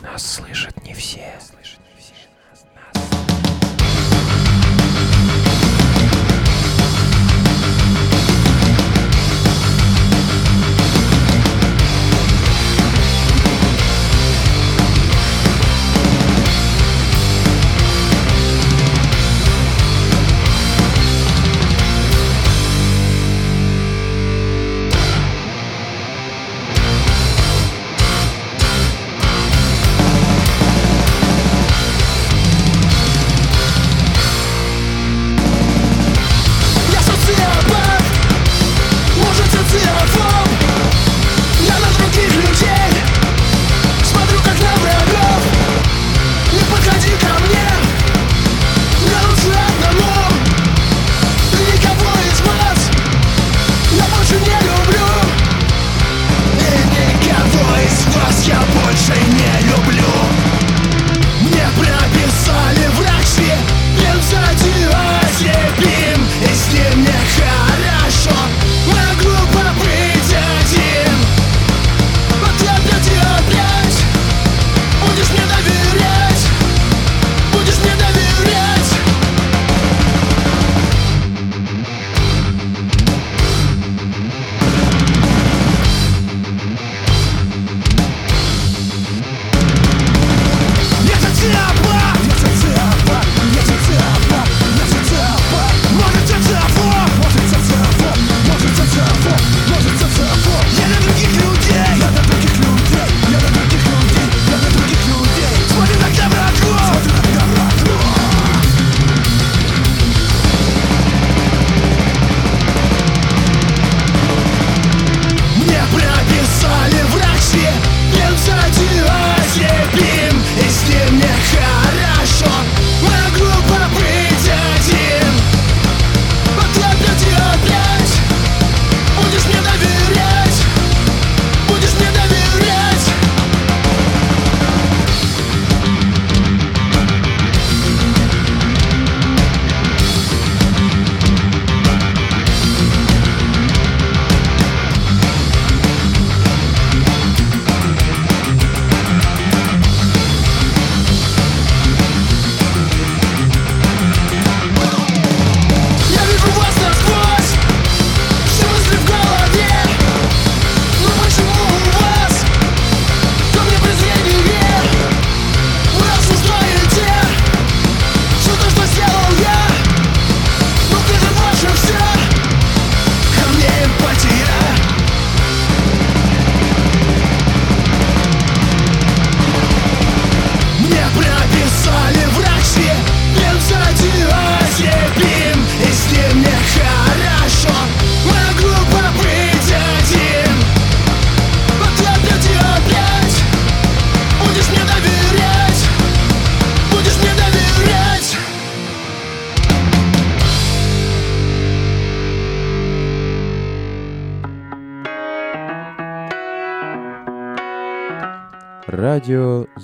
[0.00, 1.38] Нас слышат не все.
[1.40, 1.80] Слышат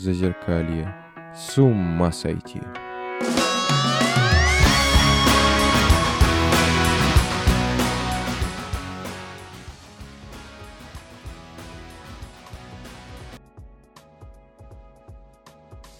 [0.01, 0.95] Зазеркалье.
[1.37, 2.59] С ума сойти.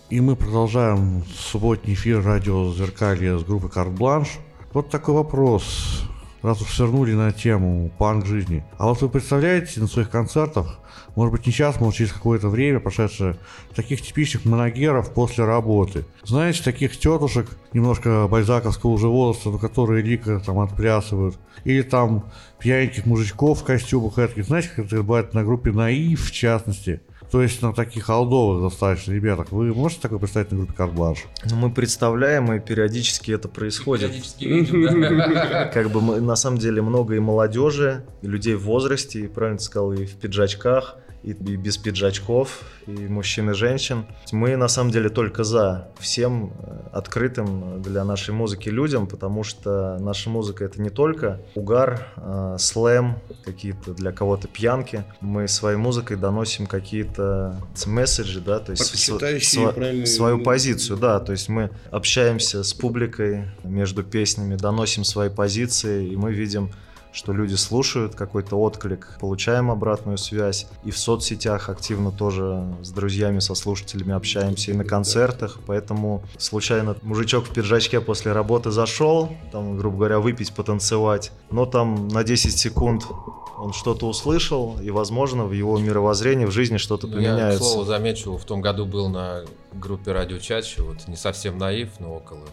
[0.09, 4.39] И мы продолжаем субботний эфир радио «Зеркалье» с группой «Карт Бланш».
[4.73, 6.05] Вот такой вопрос,
[6.41, 8.65] раз уж свернули на тему панк жизни.
[8.79, 10.79] А вот вы представляете на своих концертах,
[11.17, 13.37] может быть не сейчас, может через какое-то время, прошедшее,
[13.75, 16.05] таких типичных моногеров после работы.
[16.25, 21.39] Знаете, таких тетушек, немножко бальзаковского уже возраста, но которые лика там отплясывают.
[21.65, 22.25] Или там
[22.59, 24.15] пьяненьких мужичков в костюмах.
[24.15, 27.01] Знаете, как это бывает на группе «Наив», в частности.
[27.31, 29.53] То есть на таких алдовых достаточно ребятах.
[29.53, 31.27] Вы можете такое представить на группе «Карт-бланш»?
[31.49, 34.11] Ну, мы представляем, и периодически это происходит.
[34.11, 35.67] Периодически видим, да.
[35.75, 39.61] Как бы мы- на самом деле много и молодежи, и людей в возрасте, и правильно
[39.61, 44.07] сказал, и в пиджачках, и, и без пиджачков, и мужчин и женщин.
[44.33, 49.99] Мы на самом деле только за всем э, открытым для нашей музыки людям, потому что
[50.01, 55.05] наша музыка это не только угар, э, слэм, какие-то для кого-то пьянки.
[55.21, 57.57] Мы своей музыкой доносим какие-то
[57.87, 58.83] месседжи, да, то есть
[59.15, 59.19] сва-
[59.75, 66.09] правильные- свою позицию, да, то есть мы общаемся с публикой между песнями, доносим свои позиции,
[66.09, 66.71] и мы видим,
[67.13, 73.41] что люди слушают какой-то отклик, получаем обратную связь, и в соцсетях активно тоже с друзьями,
[73.41, 79.77] со слушателями общаемся, и на концертах, поэтому случайно мужичок в пиджачке после работы зашел, там,
[79.77, 83.05] грубо говоря, выпить, потанцевать, но там на 10 секунд
[83.61, 87.85] он что-то услышал, и, возможно, в его мировоззрении, в жизни что-то Ну, Я, к слову,
[87.85, 92.47] замечу, в том году был на группе Радио Чача, вот не совсем наив, но около.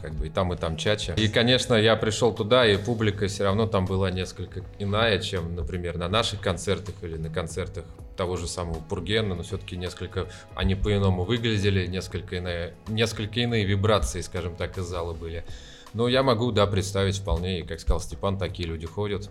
[0.00, 1.12] Как бы и там, и там Чача.
[1.14, 5.98] И, конечно, я пришел туда, и публика все равно там была несколько иная, чем, например,
[5.98, 7.84] на наших концертах или на концертах
[8.16, 14.20] того же самого Пургена, но все-таки несколько они по-иному выглядели, несколько иные, несколько иные вибрации,
[14.20, 15.44] скажем так, из зала были.
[15.92, 19.28] Но я могу, да, представить вполне, и, как сказал Степан, такие люди ходят.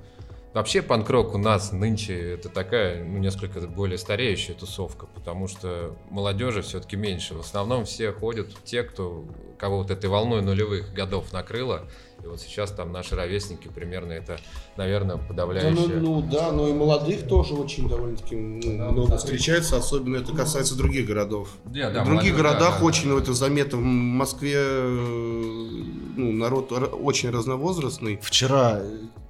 [0.54, 6.64] Вообще панк-рок у нас нынче это такая, ну, несколько более стареющая тусовка, потому что молодежи
[6.64, 7.36] все-таки меньше.
[7.36, 9.26] В основном все ходят те, кто,
[9.60, 11.88] кого вот этой волной нулевых годов накрыло.
[12.24, 14.40] И вот сейчас там наши ровесники примерно это,
[14.76, 15.88] наверное, Да, ну, подавляющее.
[16.00, 21.08] ну да, но и молодых тоже очень довольно-таки ну, много встречается, особенно это касается других
[21.08, 21.50] городов.
[21.66, 23.22] Да, да, в других городах да, да, очень да.
[23.22, 23.78] это заметно.
[23.78, 25.84] В Москве э,
[26.18, 28.20] ну, народ очень разновозрастный.
[28.22, 28.82] Вчера,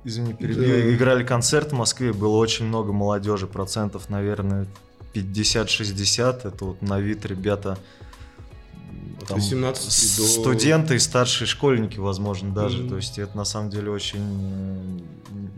[0.04, 0.96] извини, перебью, Да.
[0.96, 4.66] играли концерт в Москве, было очень много молодежи, процентов, наверное,
[5.14, 6.42] 50-60.
[6.48, 7.78] Это вот на вид ребята
[9.28, 10.24] там 18 до...
[10.24, 12.80] студенты и старшие школьники, возможно, даже.
[12.80, 12.90] Мгм.
[12.90, 15.04] То есть это на самом деле очень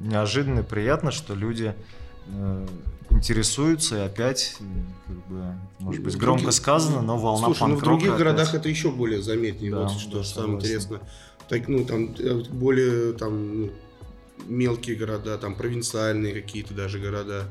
[0.01, 1.73] неожиданно и приятно, что люди
[2.27, 2.67] э,
[3.09, 4.55] интересуются и опять,
[5.07, 5.43] как бы,
[5.79, 8.19] может быть, громко других- сказано, но волна Слушай, ну в других опять.
[8.19, 9.71] городах это еще более заметнее.
[9.71, 10.55] Да, вот что да, самое согласен.
[10.55, 10.99] интересно.
[11.47, 13.71] Так, ну, там э, более там ну,
[14.47, 17.47] мелкие города, там провинциальные какие-то даже города,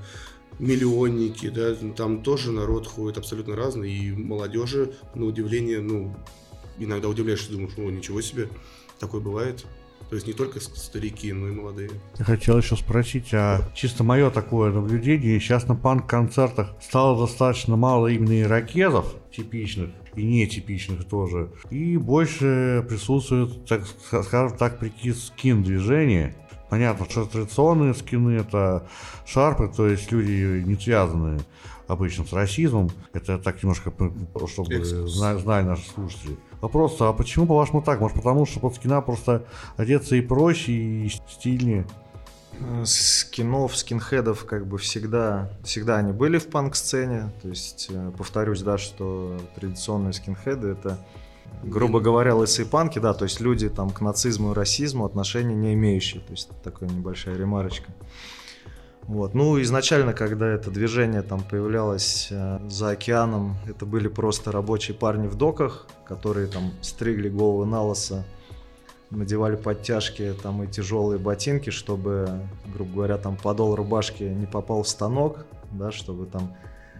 [0.60, 6.14] миллионники, да, там тоже народ ходит абсолютно разный, и молодежи, на удивление, ну,
[6.78, 8.48] иногда удивляешься, думаешь, о, ничего себе,
[8.98, 9.66] такое бывает.
[10.08, 11.90] То есть не только старики, но и молодые.
[12.18, 18.08] Я хотел еще спросить, а чисто мое такое наблюдение, сейчас на панк-концертах стало достаточно мало
[18.08, 26.34] именно ирокезов типичных и нетипичных тоже, и больше присутствует, так ска- скажем так, прикид скин-движения.
[26.70, 28.86] Понятно, что традиционные скины это
[29.26, 31.40] шарпы, то есть люди не связанные
[31.88, 32.90] обычно с расизмом.
[33.12, 33.92] Это так немножко,
[34.46, 35.10] чтобы Экскурс.
[35.12, 36.36] зна- знали наши слушатели.
[36.60, 38.00] Вопрос, а почему по-вашему так?
[38.00, 39.44] Может потому, что под скина просто
[39.76, 41.84] одеться и проще, и стильнее?
[42.84, 47.32] Скинов, скинхедов как бы всегда, всегда они были в панк-сцене.
[47.42, 50.98] То есть, э, повторюсь, да, что традиционные скинхеды это,
[51.62, 55.74] грубо говоря, лысые панки, да, то есть люди там к нацизму и расизму отношения не
[55.74, 56.20] имеющие.
[56.22, 57.92] То есть такая небольшая ремарочка.
[59.02, 59.34] Вот.
[59.34, 65.26] Ну, изначально, когда это движение там появлялось э, за океаном, это были просто рабочие парни
[65.26, 68.24] в доках, которые там стригли головы на лысо,
[69.10, 72.40] надевали подтяжки там и тяжелые ботинки, чтобы,
[72.72, 76.54] грубо говоря, там подол рубашки не попал в станок, да, чтобы там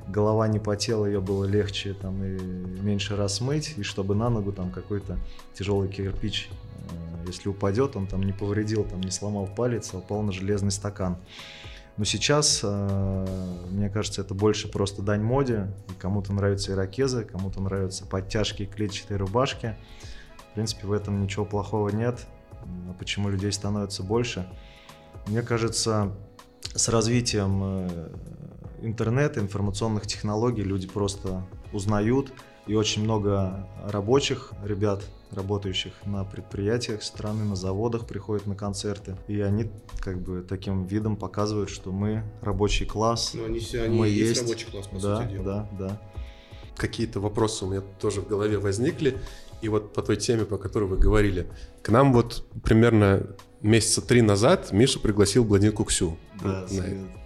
[0.09, 2.39] голова не потела, ее было легче там и
[2.83, 5.19] меньше раз мыть, и чтобы на ногу там какой-то
[5.55, 10.23] тяжелый кирпич, э, если упадет, он там не повредил, там не сломал палец, а упал
[10.23, 11.19] на железный стакан.
[11.97, 13.27] Но сейчас, э,
[13.71, 15.71] мне кажется, это больше просто дань моде.
[15.99, 19.77] Кому-то нравятся ирокезы, кому-то нравятся подтяжки и клетчатые рубашки.
[20.51, 22.27] В принципе, в этом ничего плохого нет.
[22.63, 24.49] А Почему людей становится больше?
[25.27, 26.17] Мне кажется,
[26.75, 28.09] с развитием э,
[28.83, 32.33] интернета, информационных технологий люди просто узнают.
[32.67, 35.03] И очень много рабочих ребят,
[35.33, 39.17] работающих на предприятиях страны, на заводах, приходят на концерты.
[39.27, 43.33] И они как бы таким видом показывают, что мы рабочий класс.
[43.35, 45.45] Ну, они, они мы есть, есть рабочий класс, по да, сути дела.
[45.45, 46.03] Да, да.
[46.77, 49.19] Какие-то вопросы у меня тоже в голове возникли.
[49.63, 51.49] И вот по той теме, по которой вы говорили.
[51.83, 53.27] К нам вот примерно
[53.63, 56.17] месяца три назад Миша пригласил блондинку Ксю.
[56.43, 56.81] Да, с-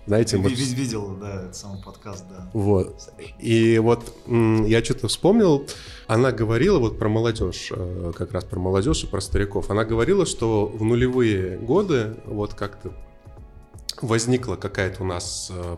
[0.07, 2.50] Знаете, вот- ви- видел, да, этот самый подкаст, да.
[2.52, 3.09] Вот.
[3.38, 5.66] И вот я что-то вспомнил,
[6.07, 9.70] она говорила вот про молодежь, э, как раз про молодежь и про стариков.
[9.70, 12.92] Она говорила, что в нулевые годы вот как-то
[14.02, 15.76] возникла какая-то у нас э,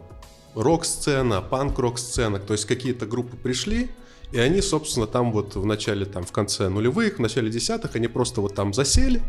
[0.57, 3.91] рок-сцена, панк-рок-сцена, то есть какие-то группы пришли,
[4.33, 8.09] и они, собственно, там вот в начале, там в конце нулевых, в начале десятых, они
[8.09, 9.23] просто вот там засели,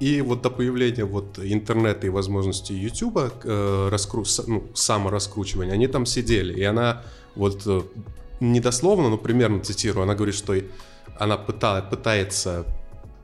[0.00, 6.06] и вот до появления вот интернета и возможности Ютуба, э, раскру- ну, самораскручивания, они там
[6.06, 6.54] сидели.
[6.54, 7.02] И она
[7.34, 7.82] вот э,
[8.40, 10.54] недословно, но примерно цитирую, она говорит, что
[11.18, 12.64] она пыта- пытается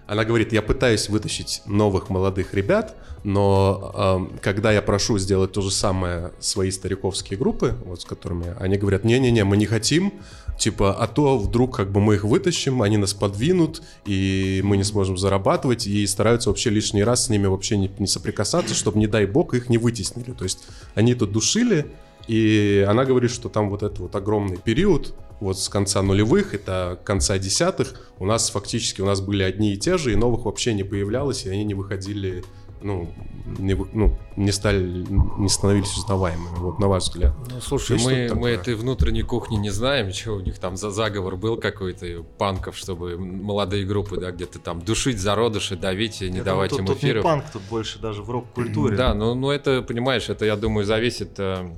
[0.07, 2.95] она говорит, я пытаюсь вытащить новых молодых ребят,
[3.25, 8.55] но эм, когда я прошу сделать то же самое свои стариковские группы, вот с которыми
[8.61, 10.13] они говорят, не-не-не, мы не хотим,
[10.59, 14.85] типа, а то вдруг как бы мы их вытащим, они нас подвинут, и мы не
[14.85, 19.07] сможем зарабатывать, и стараются вообще лишний раз с ними вообще не, не соприкасаться, чтобы, не
[19.07, 20.33] дай бог, их не вытеснили.
[20.33, 21.87] То есть они тут душили,
[22.29, 26.99] и она говорит, что там вот этот вот огромный период, вот с конца нулевых, это
[27.05, 30.74] конца десятых, у нас фактически у нас были одни и те же, и новых вообще
[30.74, 32.45] не появлялось, и они не выходили,
[32.82, 33.11] ну,
[33.59, 35.05] не, ну, не стали,
[35.38, 37.34] не становились узнаваемыми, вот на ваш взгляд.
[37.51, 41.36] Ну, слушай, мы, мы этой внутренней кухни не знаем, что у них там за заговор
[41.36, 46.45] был какой-то панков, чтобы молодые группы, да, где-то там душить зародыши, давить и не Я
[46.45, 47.24] давать думаю, им тут, тут не эфиров.
[47.24, 48.97] панк, тут больше даже в рок-культуре.
[48.97, 51.70] Да, ну, ну это, понимаешь, это, я думаю, зависит э,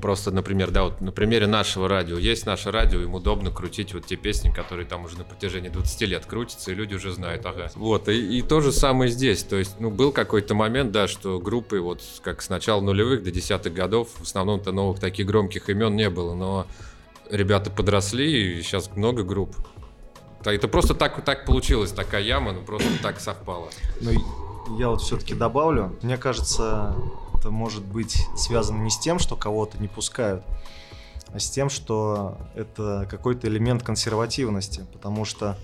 [0.00, 2.18] просто, например, да, вот на примере нашего радио.
[2.18, 6.00] Есть наше радио, им удобно крутить вот те песни, которые там уже на протяжении 20
[6.02, 7.70] лет крутятся, и люди уже знают, ага.
[7.74, 9.42] Вот, и, и то же самое здесь.
[9.44, 13.30] То есть, ну, был какой-то момент, да, что группы вот как с начала нулевых до
[13.30, 16.66] десятых годов, в основном-то новых таких громких имен не было, но
[17.30, 19.54] ребята подросли, и сейчас много групп.
[20.44, 23.70] Это просто так, так получилось, такая яма, ну просто так совпало.
[24.00, 24.10] Но
[24.78, 26.94] я вот все-таки добавлю, мне кажется,
[27.44, 30.42] это может быть связано не с тем, что кого-то не пускают,
[31.28, 35.58] а с тем, что это какой-то элемент консервативности, потому что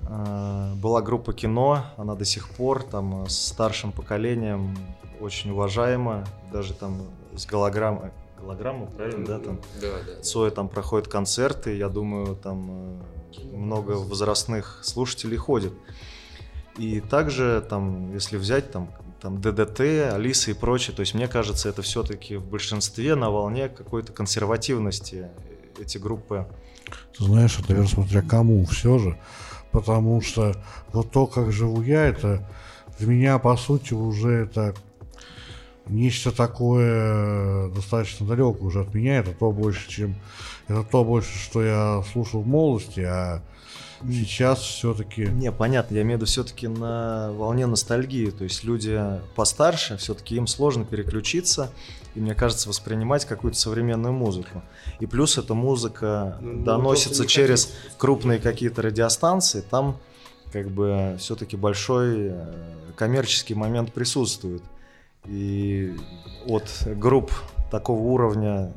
[0.00, 4.74] э, была группа кино, она до сих пор там с старшим поколением
[5.20, 7.02] очень уважаема, даже там
[7.34, 10.22] с голограммой, голограмму, правильно, да, там Да, да.
[10.22, 13.00] Цоя там проходят концерты, я думаю, там
[13.40, 15.74] э, много возрастных слушателей ходит.
[16.78, 18.88] И также там, если взять там,
[19.24, 19.80] там ДДТ,
[20.12, 25.28] Алиса и прочее, то есть мне кажется, это все-таки в большинстве на волне какой-то консервативности
[25.80, 26.46] эти группы.
[27.18, 29.18] Знаешь, это наверное, смотря кому все же.
[29.72, 30.54] Потому что
[30.92, 32.46] вот то, как живу я, это
[32.98, 34.74] для меня, по сути, уже это
[35.86, 39.18] нечто такое достаточно далекое уже от меня.
[39.18, 40.14] Это то больше, чем...
[40.68, 43.42] Это то больше, что я слушал в молодости, а
[44.08, 45.26] сейчас все-таки...
[45.26, 49.00] Не, понятно, я имею в виду все-таки на волне ностальгии, то есть люди
[49.34, 51.70] постарше, все-таки им сложно переключиться,
[52.14, 54.62] и мне кажется, воспринимать какую-то современную музыку.
[55.00, 57.78] И плюс эта музыка Ну, ну, доносится через хотите.
[57.98, 59.98] крупные какие-то радиостанции, там
[60.52, 62.54] как бы все-таки большой э,
[62.96, 64.62] коммерческий момент присутствует.
[65.26, 65.96] И
[66.46, 67.32] от групп
[67.70, 68.72] такого уровня,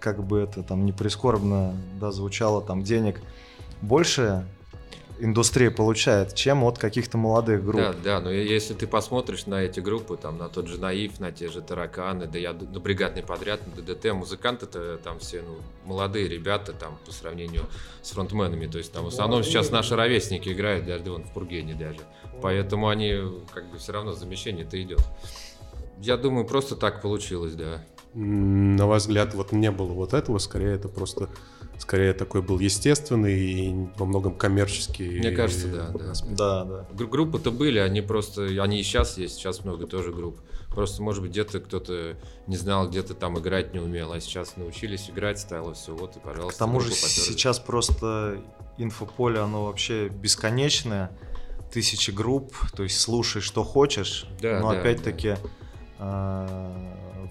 [0.00, 3.20] как бы это там не прискорбно да, звучало, там денег
[3.80, 4.46] больше
[5.18, 7.80] индустрия получает, чем от каких-то молодых групп.
[7.80, 11.30] Да, да, но если ты посмотришь на эти группы, там, на тот же Наив, на
[11.30, 16.28] те же Тараканы, да я на бригадный подряд, на ДДТ, музыканты-то там все, ну, молодые
[16.28, 17.66] ребята, там, по сравнению
[18.02, 21.74] с фронтменами, то есть там в основном сейчас наши ровесники играют, даже вон в Пургене
[21.74, 22.00] даже,
[22.42, 23.14] поэтому они,
[23.52, 25.00] как бы, все равно замещение-то идет.
[26.00, 27.84] Я думаю, просто так получилось, да.
[28.14, 31.28] На ваш взгляд, вот не было вот этого, скорее это просто,
[31.78, 35.18] скорее такой был естественный и во многом коммерческий.
[35.18, 36.10] Мне кажется, да, да.
[36.12, 36.34] аспект.
[36.36, 36.86] Да, да.
[36.92, 40.40] Гру- Группы-то были, они просто, они и сейчас есть, сейчас много тоже групп.
[40.68, 42.16] Просто, может быть, где-то кто-то
[42.46, 46.20] не знал, где-то там играть не умел, а сейчас научились играть, стало все, вот и,
[46.20, 46.58] К пожалуйста.
[46.60, 47.12] тому же попёрлась.
[47.26, 48.38] сейчас просто
[48.78, 51.10] инфополе, оно вообще бесконечное.
[51.72, 54.26] Тысячи групп, то есть слушай, что хочешь.
[54.40, 55.36] Да, но да, опять-таки э,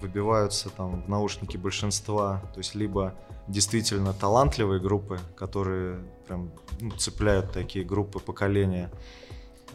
[0.00, 2.42] выбиваются там в наушники большинства.
[2.52, 3.14] То есть либо
[3.48, 6.50] действительно талантливые группы, которые прям
[6.80, 8.90] ну, цепляют такие группы поколения.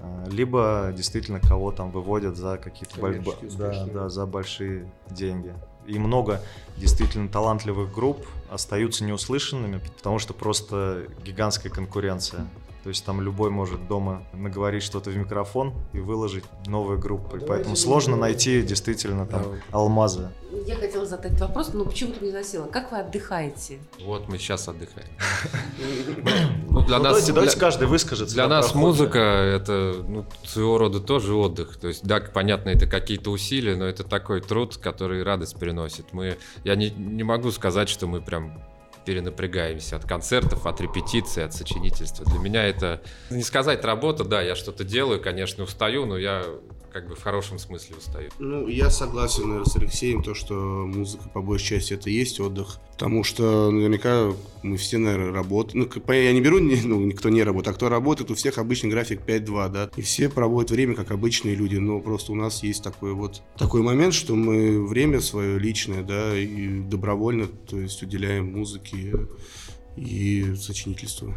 [0.01, 3.21] А, Либо действительно кого там выводят за какие-то боль-
[3.57, 5.53] да, да, за большие деньги.
[5.87, 6.41] И много
[6.77, 12.47] действительно талантливых групп остаются неуслышанными, потому что просто гигантская конкуренция.
[12.89, 17.33] То есть там любой может дома наговорить что-то в микрофон и выложить новые группы.
[17.37, 19.77] Давайте Поэтому сложно найти действительно там Да.
[19.77, 20.29] алмазы.
[20.65, 22.65] Я хотела задать вопрос, но почему-то не засела.
[22.65, 23.77] Как вы отдыхаете?
[24.03, 25.07] Вот мы сейчас отдыхаем.
[26.71, 28.33] Ну, для Ну, нас, давайте, каждый выскажется.
[28.33, 28.87] Для нас проходит.
[28.87, 31.77] музыка это ну, своего рода тоже отдых.
[31.77, 36.11] То есть, да, понятно, это какие-то усилия, но это такой труд, который радость приносит.
[36.11, 38.63] Мы, я не, не могу сказать, что мы прям
[39.09, 42.23] перенапрягаемся от концертов, от репетиций, от сочинительства.
[42.25, 43.01] Для меня это
[43.31, 46.45] не сказать работа, да, я что-то делаю, конечно, устаю, но я
[46.91, 48.29] как бы в хорошем смысле устаю.
[48.39, 52.39] Ну, я согласен, наверное, с Алексеем, то, что музыка по большей части это и есть
[52.39, 52.79] отдых.
[52.91, 54.33] Потому что наверняка
[54.63, 55.89] мы все, наверное, работаем.
[55.95, 58.89] Ну, я не беру, ни- ну, никто не работает, а кто работает, у всех обычный
[58.89, 59.89] график 5-2, да.
[59.95, 61.77] И все проводят время, как обычные люди.
[61.77, 66.37] Но просто у нас есть такой вот такой момент, что мы время свое личное, да,
[66.37, 69.27] и добровольно, то есть уделяем музыке
[69.95, 71.35] и сочинительству.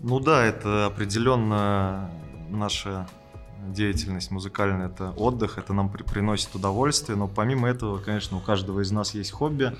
[0.00, 2.10] Ну да, это определенно
[2.50, 3.08] наша
[3.72, 8.80] деятельность музыкальная, это отдых, это нам при- приносит удовольствие, но помимо этого, конечно, у каждого
[8.80, 9.76] из нас есть хобби,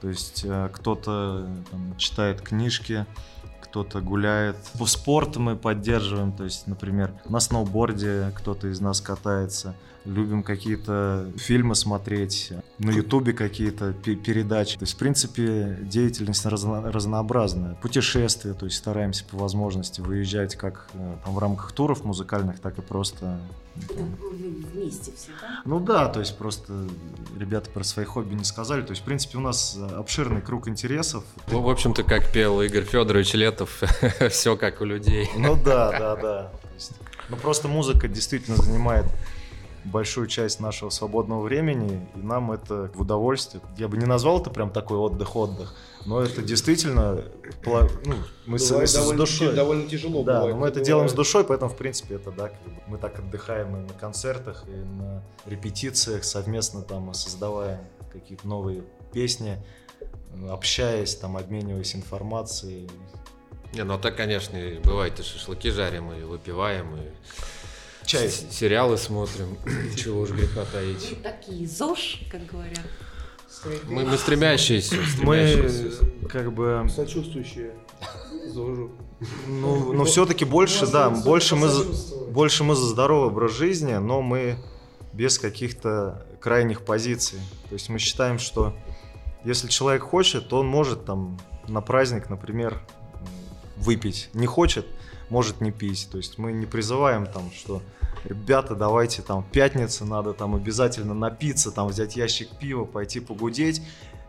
[0.00, 3.06] то есть э, кто-то там, читает книжки,
[3.60, 4.56] кто-то гуляет.
[4.86, 9.74] Спорт мы поддерживаем, то есть, например, на сноуборде кто-то из нас катается.
[10.04, 14.76] Любим какие-то фильмы смотреть, на ютубе какие-то пе- передачи.
[14.78, 17.74] То есть, в принципе, деятельность разно- разнообразная.
[17.76, 22.78] Путешествия, то есть стараемся по возможности выезжать как э, там, в рамках туров музыкальных, так
[22.78, 23.38] и просто...
[23.88, 25.62] Там, вы вместе все, да?
[25.64, 26.86] ну да, то есть просто
[27.38, 28.82] ребята про свои хобби не сказали.
[28.82, 31.24] То есть, в принципе, у нас э, обширный круг интересов.
[31.50, 33.82] Ну, в общем-то, как пел Игорь Федорович Летов,
[34.30, 35.30] все как у людей.
[35.36, 36.52] Ну да, да, да.
[37.28, 39.06] Ну просто музыка действительно занимает
[39.84, 43.62] большую часть нашего свободного времени, и нам это в удовольствие.
[43.76, 45.74] Я бы не назвал это прям такой отдых-отдых,
[46.06, 47.24] но это действительно
[47.64, 48.14] ну,
[48.46, 49.54] мы с, с довольно, душой.
[49.54, 50.24] довольно тяжело.
[50.24, 50.54] Да, бывает.
[50.54, 50.86] но мы это Бывает.
[50.86, 53.94] делаем с душой, поэтому, в принципе, это да, как бы мы так отдыхаем и на
[53.94, 59.58] концертах, и на репетициях, совместно там создавая какие-то новые песни,
[60.50, 62.88] общаясь, там, обмениваясь информацией.
[63.72, 67.10] Не, ну а так, конечно, и бывает, и шашлыки жарим, и выпиваем, и
[68.06, 68.28] Чай.
[68.28, 69.56] с- сериалы смотрим.
[69.96, 71.10] Чего уж греха таить.
[71.10, 72.80] Вы такие ЗОЖ, как говорят.
[73.86, 76.04] Мы, мы стремящиеся, Мы стремящиеся.
[76.28, 77.74] как бы Сочувствующие
[78.48, 78.90] ЗОЖу.
[79.46, 81.84] Ну, но все-таки больше, да, больше мы, за,
[82.30, 84.56] больше мы за здоровый образ жизни, но мы
[85.12, 87.38] без каких-то крайних позиций.
[87.68, 88.74] То есть мы считаем, что
[89.44, 91.38] если человек хочет, то он может там
[91.68, 92.80] на праздник, например,
[93.76, 94.28] выпить.
[94.34, 94.86] Не хочет,
[95.32, 96.08] может не пить.
[96.12, 97.80] То есть мы не призываем там, что
[98.24, 103.82] ребята, давайте там пятница, надо там обязательно напиться, там взять ящик пива, пойти погудеть.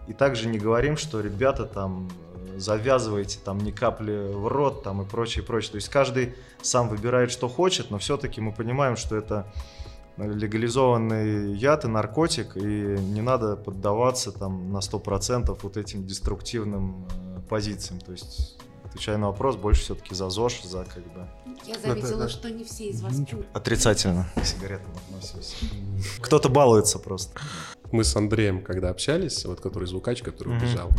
[0.08, 5.02] И также не говорим, что ребята там э, завязывайте там ни капли в рот там
[5.02, 5.72] и прочее, прочее.
[5.72, 9.52] То есть каждый сам выбирает, что хочет, но все-таки мы понимаем, что это
[10.18, 17.42] легализованный яд и наркотик, и не надо поддаваться там на 100% вот этим деструктивным э,
[17.50, 18.00] позициям.
[18.00, 18.58] То есть,
[18.94, 21.28] отвечая на вопрос, больше все-таки за ЗОЖ, за как бы
[21.66, 23.46] Я заметила, что не все из вас пьют.
[23.54, 25.56] отрицательно к сигаретам относимся.
[26.22, 27.40] Кто-то балуется просто.
[27.92, 30.90] Мы с Андреем, когда общались, вот который звукач, который убежал,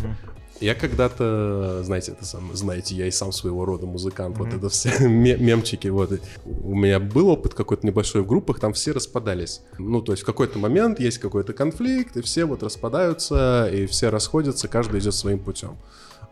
[0.61, 4.59] я когда-то, знаете, это сам, знаете, я и сам своего рода музыкант, вот Мгм.
[4.59, 6.12] это все ме- мемчики, вот.
[6.12, 9.62] И У меня был опыт какой-то небольшой в группах, там все распадались.
[9.78, 14.11] Ну, то есть в какой-то момент есть какой-то конфликт, и все вот распадаются, и все
[14.11, 15.76] расходятся, каждый идет своим путем.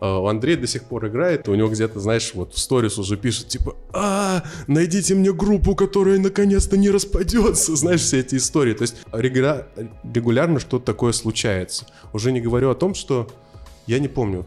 [0.03, 3.17] А, У Андрея до сих пор играет, у него где-то, знаешь, вот в сторис уже
[3.17, 8.75] пишет, типа, а, найдите мне группу, которая наконец-то не распадется, знаешь, все эти истории.
[8.75, 9.65] То есть регуля-
[10.13, 11.87] регулярно что-то такое случается.
[12.13, 13.31] Уже не говорю о том, что
[13.87, 14.45] я не помню,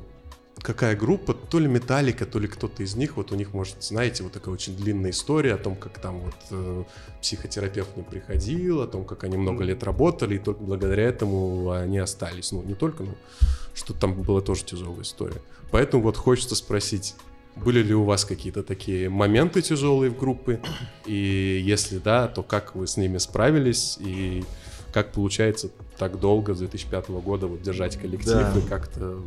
[0.61, 4.23] какая группа, то ли Металлика, то ли кто-то из них, вот у них, может, знаете,
[4.23, 6.83] вот такая очень длинная история о том, как там вот э,
[7.21, 11.99] психотерапевт не приходил, о том, как они много лет работали, и только благодаря этому они
[11.99, 12.51] остались.
[12.51, 13.15] Ну, не только, ну,
[13.73, 15.41] что там была тоже тяжелая история.
[15.71, 17.15] Поэтому вот хочется спросить,
[17.55, 20.61] были ли у вас какие-то такие моменты тяжелые в группе?
[21.05, 23.97] И если да, то как вы с ними справились?
[23.99, 24.43] И
[24.93, 28.53] как получается так долго, с 2005 года, вот держать коллектив Да.
[28.57, 29.21] и как-то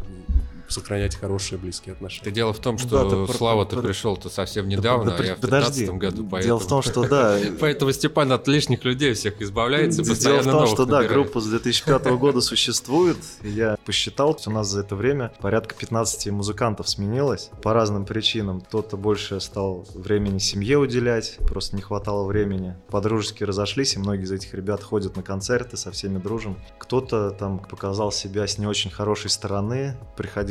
[0.68, 2.22] сохранять хорошие близкие отношения.
[2.22, 5.34] Это дело в том, Да, что ты- Слава ты пришел-то совсем недавно, Да, а я
[5.36, 5.86] в подожди.
[5.86, 6.42] 15 году, поэтому...
[6.42, 10.66] Дело в том, что да, Поэтому Степан от лишних людей всех избавляется, Дело в том,
[10.66, 13.16] что да, группа с 2005 года существует.
[13.42, 18.60] Я посчитал, что у нас за это время порядка 15 музыкантов сменилось по разным причинам.
[18.60, 22.76] Кто-то больше стал времени семье уделять, просто не хватало времени.
[22.90, 26.56] Подружески разошлись, и многие из этих ребят ходят на концерты, со всеми дружим.
[26.78, 29.96] Кто-то там показал себя с не очень хорошей стороны,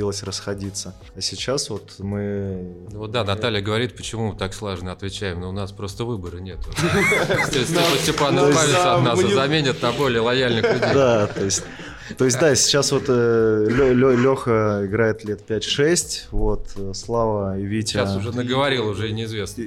[0.07, 0.93] приходилось расходиться.
[1.15, 2.75] А сейчас вот мы...
[2.91, 6.37] Ну Вот да, Наталья говорит, почему мы так слаженно отвечаем, но у нас просто выбора
[6.37, 6.59] нет.
[8.01, 10.93] Степан избавится от нас и заменит на более лояльных людей.
[10.93, 11.63] Да, то есть,
[12.17, 17.93] то есть, да, сейчас вот Леха играет лет 5-6, вот, э, Слава и Витя...
[17.93, 19.63] Сейчас уже наговорил, уже неизвестно.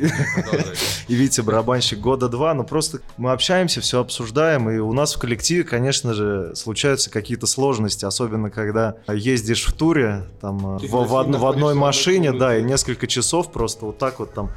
[1.09, 5.19] И Витя барабанщик года два, но просто мы общаемся, все обсуждаем, и у нас в
[5.19, 11.75] коллективе, конечно же, случаются какие-то сложности, особенно когда ездишь в туре, там, э, в, одной
[11.75, 14.51] машине, да, и несколько часов просто вот так вот там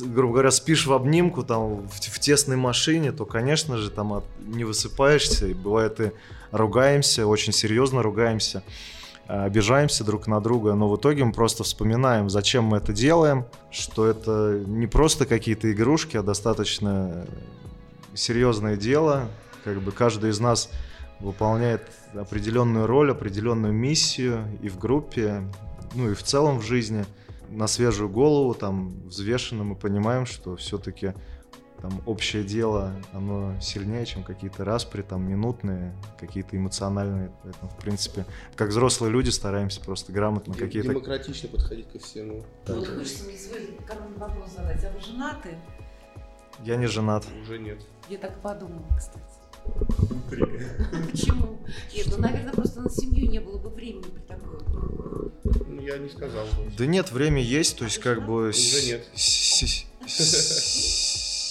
[0.00, 4.24] грубо говоря, спишь в обнимку там в, в тесной машине, то, конечно же, там от-
[4.40, 6.12] не высыпаешься, и бывает и
[6.50, 8.62] ругаемся, очень серьезно ругаемся,
[9.26, 13.44] а, обижаемся друг на друга, но в итоге мы просто вспоминаем, зачем мы это делаем,
[13.70, 17.26] что это не просто какие-то игрушки, а достаточно
[18.14, 19.28] серьезное дело,
[19.64, 20.70] как бы каждый из нас
[21.20, 21.82] выполняет
[22.14, 25.42] определенную роль, определенную миссию и в группе,
[25.94, 27.04] ну и в целом в жизни
[27.54, 31.14] на свежую голову, там, взвешенно мы понимаем, что все-таки
[31.80, 37.30] там общее дело, оно сильнее, чем какие-то распри, там, минутные, какие-то эмоциональные.
[37.42, 38.24] Поэтому, в принципе,
[38.56, 40.88] как взрослые люди стараемся просто грамотно какие-то...
[40.88, 42.42] Демократично подходить ко всему.
[42.68, 43.36] Ну, Вот хочется мне
[44.16, 44.82] вопрос задать.
[44.84, 45.58] А вы женаты?
[46.64, 47.26] Я не женат.
[47.42, 47.80] Уже нет.
[48.08, 49.33] Я так подумала, кстати.
[51.10, 51.58] Почему?
[51.94, 54.58] Нет, ну, наверное, просто на семью не было бы времени при такой.
[55.66, 56.46] Ну, я не сказал.
[56.76, 58.52] Да нет, время есть, то есть как бы...
[58.52, 59.06] с- нет.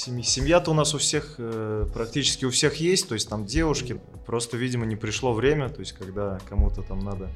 [0.04, 3.30] С- с- сем- Семья-то у нас у всех, э, практически у всех есть, то есть
[3.30, 7.30] там девушки, просто, видимо, не пришло время, то есть когда кому-то там надо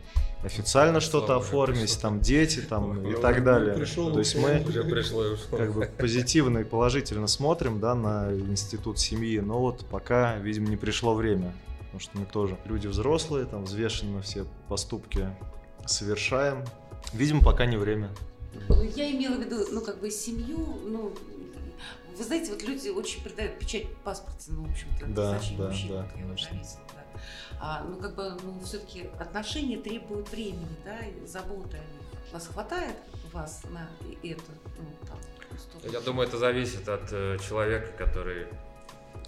[0.44, 2.02] официально что-то оформить, пришло.
[2.02, 3.74] там дети там и так далее.
[3.76, 9.00] пришел, То есть мы Уже пришло как бы позитивно и положительно смотрим, да, на институт
[9.00, 13.64] семьи, но вот пока, видимо, не пришло время, потому что мы тоже люди взрослые, там
[13.66, 15.30] взвешенно все поступки
[15.86, 16.66] совершаем.
[17.14, 18.10] Видимо, пока не время.
[18.70, 21.14] Ну, я имела в виду, ну, как бы семью, ну,
[22.18, 25.68] вы знаете, вот люди очень придают печать в паспорте, ну, в общем-то, Да, назначение да,
[25.68, 26.88] мужчины, да, как я уже да.
[27.60, 32.32] А, ну, как бы, ну, все-таки отношения требуют времени, да, и заботы о них.
[32.34, 32.96] Вас хватает
[33.32, 33.88] вас на
[34.24, 34.44] это,
[34.78, 35.18] ну, там,
[35.58, 35.88] столько?
[35.88, 38.48] Я думаю, это зависит от э, человека, который,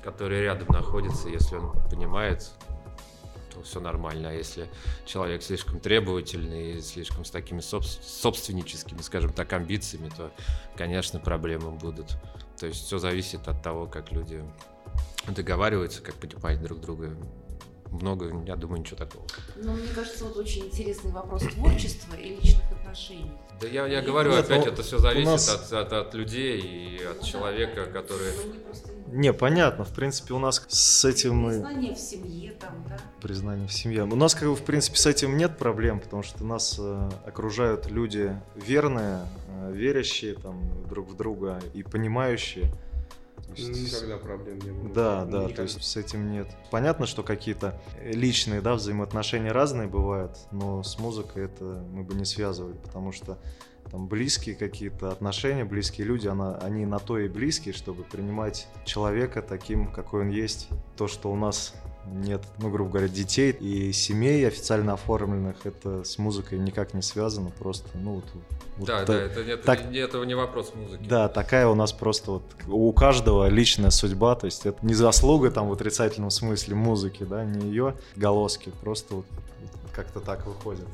[0.03, 1.29] который рядом находится.
[1.29, 2.51] Если он понимает,
[3.53, 4.29] то все нормально.
[4.29, 4.69] А если
[5.05, 10.31] человек слишком требовательный и слишком с такими собс- собственническими, скажем так, амбициями, то,
[10.75, 12.17] конечно, проблемы будут.
[12.59, 14.43] То есть все зависит от того, как люди
[15.27, 17.15] договариваются, как понимать друг друга.
[17.91, 19.25] Много, я думаю, ничего такого.
[19.55, 23.31] Ну, мне кажется, вот очень интересный вопрос творчества и личных отношений.
[23.59, 26.61] Да я, я говорю, Нет, опять ну, это все зависит нас- от, от, от людей
[26.61, 27.27] и от Ну да.
[27.27, 28.31] человека, который...
[28.37, 31.49] Мы не просто Не, понятно, в принципе, у нас с этим мы...
[31.51, 32.97] признание в семье там, да.
[33.21, 34.03] Признание в семье.
[34.03, 37.89] У нас, как бы, в принципе, с этим нет проблем, потому что нас э, окружают
[37.89, 42.71] люди верные, э, верящие там друг в друга и понимающие.
[43.47, 44.93] То есть- Никогда проблем не было.
[44.93, 45.55] Да, да, Никогда.
[45.55, 46.47] то есть с этим нет.
[46.69, 52.25] Понятно, что какие-то личные, да, взаимоотношения разные бывают, но с музыкой это мы бы не
[52.25, 53.39] связывали, потому что
[53.91, 59.41] там близкие какие-то отношения, близкие люди, она, они на то и близкие, чтобы принимать человека
[59.41, 60.67] таким, какой он есть.
[60.97, 61.73] То, что у нас
[62.05, 67.51] нет, ну, грубо говоря, детей и семей официально оформленных, это с музыкой никак не связано,
[67.51, 68.25] просто, ну, вот,
[68.77, 71.03] вот Да, та- да, это, нет, так- не- это не вопрос музыки.
[71.07, 75.51] да, такая у нас просто вот у каждого личная судьба, то есть это не заслуга
[75.51, 79.25] там в отрицательном смысле музыки, да, не ее голоски, просто вот
[79.93, 80.87] как-то так выходит.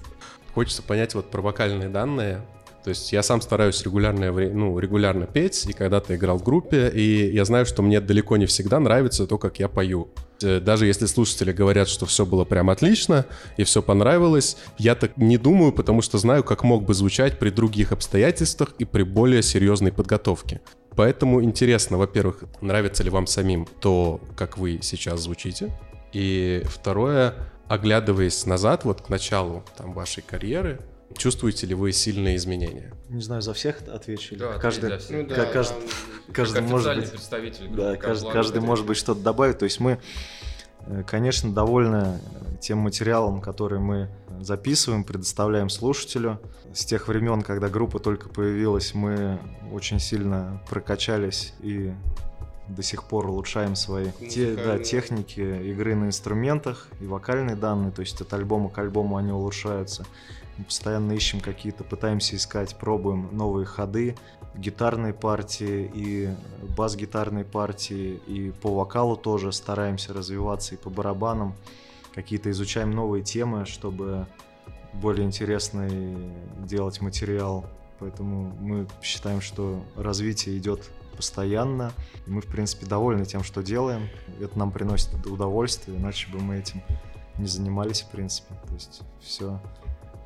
[0.53, 2.41] Хочется понять вот про вокальные данные.
[2.85, 7.33] То есть я сам стараюсь регулярно, ну, регулярно петь, и когда-то играл в группе, и
[7.33, 10.09] я знаю, что мне далеко не всегда нравится то, как я пою.
[10.43, 13.25] Э, Даже если слушатели говорят, что все было прям отлично
[13.57, 17.49] и все понравилось, я так не думаю, потому что знаю, как мог бы звучать при
[17.49, 20.61] других обстоятельствах и при более серьезной подготовке.
[20.95, 25.75] Поэтому интересно, во-первых, нравится ли вам самим то, как вы сейчас звучите,
[26.13, 27.33] и второе,
[27.67, 30.81] оглядываясь назад, вот к началу там, вашей карьеры,
[31.17, 32.93] чувствуете ли вы сильные изменения?
[33.09, 35.11] Не знаю, за всех отвечу или Да, каждый, для всех.
[35.11, 35.89] Ну да, как каждый, там-
[36.33, 39.57] каждый Как может быть, представитель группы да, каждый, каждый может быть что-то добавить.
[39.57, 39.99] То есть мы
[40.87, 44.09] Э, Конечно, довольны э, тем материалом, который мы
[44.41, 46.39] записываем, предоставляем слушателю.
[46.73, 49.39] С тех времен, когда группа только появилась, мы
[49.71, 51.93] очень сильно прокачались и
[52.67, 58.01] до сих пор улучшаем свои те- да, техники игры на инструментах и вокальные данные, то
[58.01, 60.05] есть от альбома к альбому они улучшаются.
[60.57, 64.15] Мы постоянно ищем какие-то, пытаемся искать, пробуем новые ходы,
[64.55, 66.33] гитарные партии и
[66.77, 71.55] бас-гитарные партии, и по вокалу тоже стараемся развиваться, и по барабанам.
[72.13, 74.25] Какие-то изучаем новые темы, чтобы
[74.93, 77.65] более интересный делать материал.
[77.99, 81.91] Поэтому мы считаем, что развитие идет постоянно.
[82.25, 84.07] И мы, в принципе, довольны тем, что делаем.
[84.39, 86.81] Это нам приносит удовольствие, иначе бы мы этим
[87.37, 88.53] не занимались, в принципе.
[88.67, 89.59] То есть все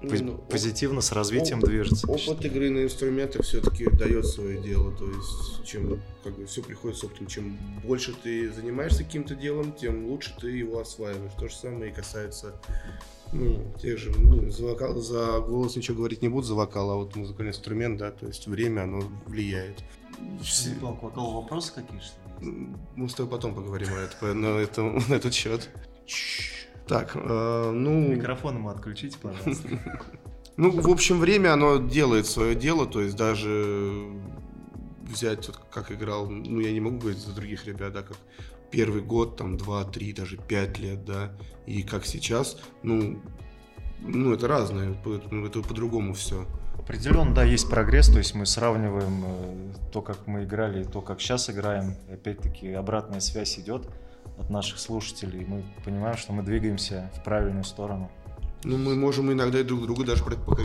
[0.01, 2.07] ну, оп- позитивно с развитием опыт- движется.
[2.07, 4.95] Опыт игры на инструментах все-таки дает свое дело.
[4.97, 9.73] То есть, чем как бы все приходит с опытом, чем больше ты занимаешься каким-то делом,
[9.73, 11.33] тем лучше ты его осваиваешь.
[11.37, 12.59] То же самое и касается
[13.31, 16.95] ну, тех же, ну, за, вокал, за голос ничего говорить не буду, за вокал, а
[16.95, 19.83] вот музыкальный инструмент, да, то есть время, оно влияет.
[20.41, 22.15] Все- К вокалу вопросы какие что
[22.95, 25.69] мы с тобой потом поговорим о этом, на, этом, на этот счет.
[26.89, 28.09] Так, э, ну...
[28.09, 29.69] Микрофон ему отключите, пожалуйста.
[30.57, 34.09] Ну, в общем, время оно делает свое дело, то есть даже
[35.03, 38.17] взять, вот как играл, ну, я не могу говорить за других ребят, да, как
[38.69, 41.31] первый год, там, два, три, даже пять лет, да,
[41.65, 43.21] и как сейчас, ну,
[44.01, 44.93] ну, это разное,
[45.31, 46.45] ну, это по-другому все.
[46.77, 50.99] Определенно, да, есть прогресс, то есть мы сравниваем э, то, как мы играли, и то,
[50.99, 51.95] как сейчас играем.
[52.11, 53.87] Опять-таки обратная связь идет
[54.39, 58.09] от наших слушателей, и мы понимаем, что мы двигаемся в правильную сторону.
[58.63, 60.63] Ну, мы можем иногда и друг другу даже пока-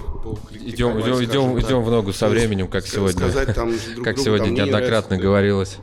[0.52, 1.64] Идем, идем, идем, так.
[1.64, 4.90] идем в ногу со временем, как ска- сегодня, сказать там друг как сегодня не неоднократно
[5.10, 5.78] нравится, говорилось.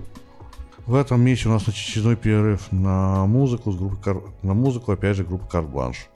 [0.85, 5.15] В этом месте у нас очередной перерыв на музыку, с группы Кар- на музыку, опять
[5.15, 6.07] же, группы Карт Бланш.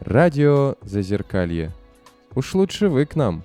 [0.00, 1.72] Радио Зазеркалье.
[2.34, 3.44] Уж лучше вы к нам.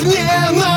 [0.00, 0.69] Против ненависти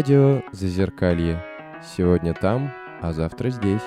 [0.00, 1.44] Радио Зазеркалье.
[1.94, 2.72] Сегодня там,
[3.02, 3.82] а завтра здесь.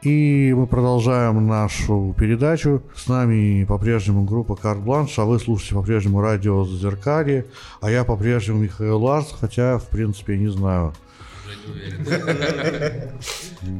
[0.00, 2.82] И мы продолжаем нашу передачу.
[2.96, 7.44] С нами по-прежнему группа Карт Бланш, а вы слушаете по-прежнему радио Зеркалье,
[7.82, 10.94] а я по-прежнему Михаил Ларс, хотя, в принципе, не знаю.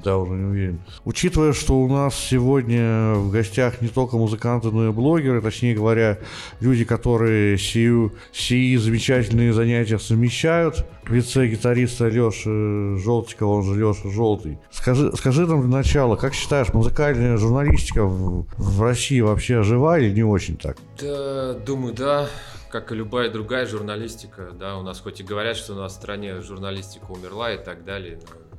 [0.04, 0.80] Да, уже не уверен.
[1.04, 6.18] Учитывая, что у нас сегодня в гостях не только музыканты, но и блогеры, точнее говоря,
[6.60, 14.10] люди, которые сию, сии замечательные занятия совмещают, в лице гитариста Леши Желтикова, он же Леша
[14.10, 14.58] Желтый.
[14.70, 20.12] Скажи, скажи нам для начала, как считаешь, музыкальная журналистика в, в России вообще жива или
[20.14, 20.78] не очень так?
[20.98, 22.28] Да, думаю, да
[22.74, 25.94] как и любая другая журналистика, да, у нас хоть и говорят, что у нас в
[25.94, 28.58] стране журналистика умерла и так далее, но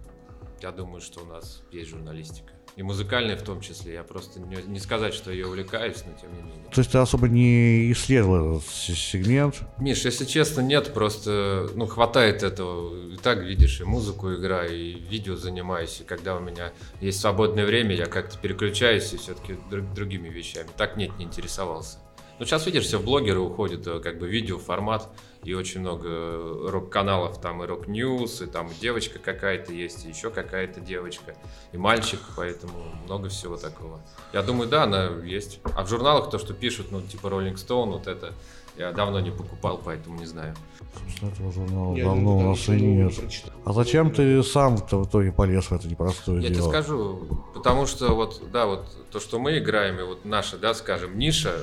[0.61, 2.53] я думаю, что у нас есть журналистика.
[2.77, 3.93] И музыкальная в том числе.
[3.95, 6.63] Я просто не, не сказать, что ее увлекаюсь, но тем не менее.
[6.71, 9.61] То есть ты особо не исследовал этот сегмент?
[9.79, 10.93] Миш, если честно, нет.
[10.93, 13.11] Просто, ну, хватает этого.
[13.11, 15.99] И так, видишь, и музыку играю, и видео занимаюсь.
[15.99, 20.69] И когда у меня есть свободное время, я как-то переключаюсь и все-таки друг, другими вещами.
[20.77, 21.97] Так нет, не интересовался.
[22.37, 25.09] Ну, сейчас, видишь, все в блогеры уходит, э, как бы видео формат,
[25.43, 30.09] и очень много э, рок-каналов, там и Rock News, и там девочка какая-то есть, и
[30.09, 31.35] еще какая-то девочка,
[31.71, 32.73] и мальчик, поэтому
[33.05, 34.01] много всего такого.
[34.33, 35.59] Я думаю, да, она есть.
[35.75, 38.33] А в журналах то, что пишут, ну, типа Rolling Stone, вот это,
[38.77, 40.55] я давно не покупал, поэтому не знаю.
[40.99, 43.13] Собственно, этого журнала я давно у нас и нет.
[43.63, 46.65] А зачем ты сам-то в итоге полез в это непростое я дело?
[46.65, 50.57] Я тебе скажу, потому что вот, да, вот то, что мы играем, и вот наша,
[50.57, 51.55] да, скажем, ниша,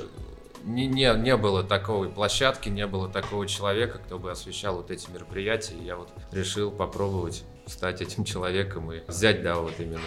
[0.64, 5.10] не, не, не было такой площадки, не было такого человека, кто бы освещал вот эти
[5.10, 5.74] мероприятия.
[5.74, 10.00] И я вот решил попробовать стать этим человеком и взять, да, вот именно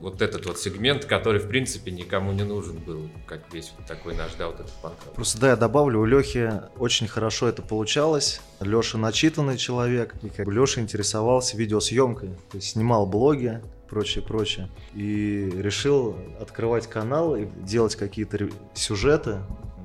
[0.00, 4.14] вот этот вот сегмент, который, в принципе, никому не нужен был, как весь вот такой
[4.14, 4.96] наш, да, вот этот панк.
[5.14, 8.40] Просто, да, я добавлю, у Лехи очень хорошо это получалось.
[8.60, 14.68] Леша начитанный человек, и как бы Леша интересовался видеосъемкой, то есть снимал блоги, прочее, прочее.
[14.94, 19.38] И решил открывать канал и делать какие-то сюжеты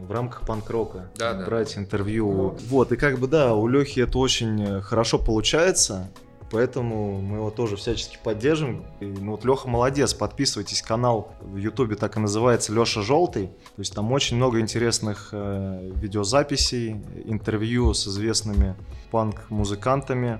[0.08, 1.10] в рамках панк-рока.
[1.16, 1.46] Да, да.
[1.46, 2.58] Брать интервью.
[2.70, 6.10] Вот, и как бы, да, у Лехи это очень э, хорошо получается.
[6.54, 8.86] Поэтому мы его тоже всячески поддержим.
[9.00, 13.48] И, ну вот Леха молодец, подписывайтесь, канал в Ютубе так и называется Леша Желтый.
[13.48, 18.76] То есть там очень много интересных э, видеозаписей, интервью с известными
[19.10, 20.38] панк-музыкантами.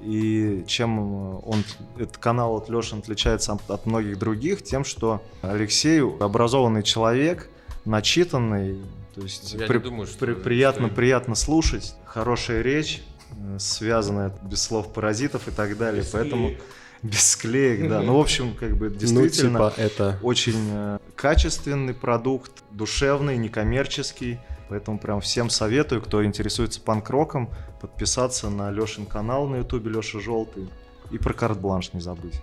[0.00, 1.64] И чем он,
[1.96, 7.50] этот канал от Леши отличается от, от многих других, тем, что Алексей образованный человек,
[7.84, 8.80] начитанный,
[9.18, 13.02] то есть Я при, думаю, что при, приятно, приятно слушать, хорошая речь,
[13.32, 16.62] э, связанная без слов паразитов и так далее, Без поэтому склеек.
[17.02, 18.00] без склеек, да.
[18.00, 20.18] Ну, в общем, как бы действительно Ну, типа это...
[20.22, 24.38] очень э, качественный продукт, душевный, некоммерческий.
[24.68, 27.50] Поэтому прям всем советую, кто интересуется панк-роком,
[27.80, 30.68] подписаться на Лешин канал на ютубе Леша Желтый.
[31.10, 32.40] И про карт-бланш не забыть.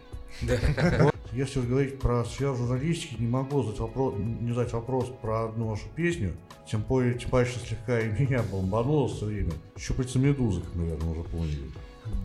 [1.36, 5.68] Если уж говорить про сферу журналистики, не могу задать вопрос, не задать вопрос про одну
[5.68, 6.34] вашу песню.
[6.66, 9.52] Тем более, типа, еще слегка и меня бомбануло все время.
[9.78, 11.70] Щупальца медузы, как, наверное, уже поняли.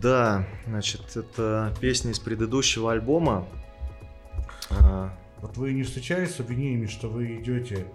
[0.01, 3.49] Да, значит, это песня из предыдущего альбома.
[4.71, 7.87] А, Вот вы не встречались с обвинениями, что вы идете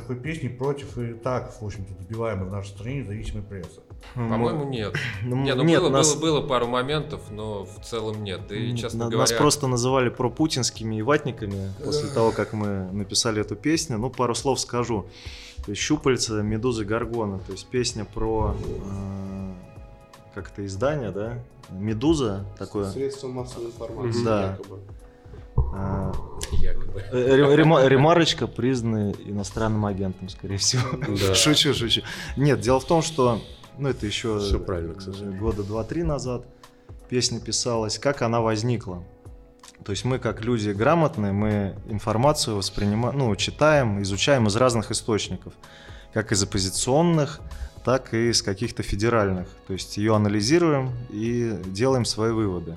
[0.00, 3.80] такой песней против и так, в общем-то, добиваемой в нашей стране независимой прессы?
[4.14, 4.94] По-моему, нет.
[5.24, 8.50] Ну, Не, ну нет, было, нас- было, было пару моментов, но в целом нет.
[8.52, 13.40] И, честно На- говоря, Нас просто называли пропутинскими и ватниками после того, как мы написали
[13.40, 13.98] эту песню.
[13.98, 15.06] Ну, пару слов скажу.
[15.74, 17.40] «Щупальца», «Медузы Гаргона».
[17.40, 18.54] То есть песня про...
[18.56, 19.52] э,
[20.34, 21.38] как это издание, да?
[21.70, 22.88] «Медуза» такое.
[22.90, 24.50] Средство массовой информации, Да.
[24.52, 24.78] якобы.
[25.74, 26.12] Э,
[26.52, 27.00] якобы.
[27.12, 30.82] э, рема- Ремарочка признана иностранным агентом, скорее всего.
[30.98, 31.34] Да.
[31.34, 32.02] Шучу, шучу.
[32.36, 33.40] Нет, дело в том, что...
[33.78, 35.38] Ну, это еще Всё правильно, сожалению.
[35.40, 36.44] года два-три назад
[37.08, 37.98] песня писалась.
[37.98, 39.04] Как она возникла?
[39.84, 45.52] То есть мы, как люди грамотные, мы информацию воспринимаем, ну, читаем, изучаем из разных источников.
[46.12, 47.40] Как из оппозиционных,
[47.84, 49.46] так и из каких-то федеральных.
[49.68, 52.74] То есть ее анализируем и делаем свои выводы.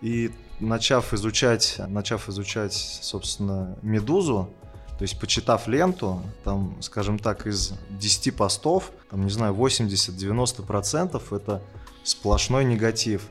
[0.00, 0.30] И
[0.64, 4.50] начав изучать, начав изучать, собственно, «Медузу»,
[4.98, 11.62] то есть почитав ленту, там, скажем так, из 10 постов, там, не знаю, 80-90% это
[12.04, 13.26] сплошной негатив.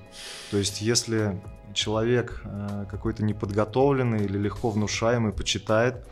[0.51, 1.41] То есть если
[1.73, 6.05] человек э, какой-то неподготовленный или легко внушаемый почитает,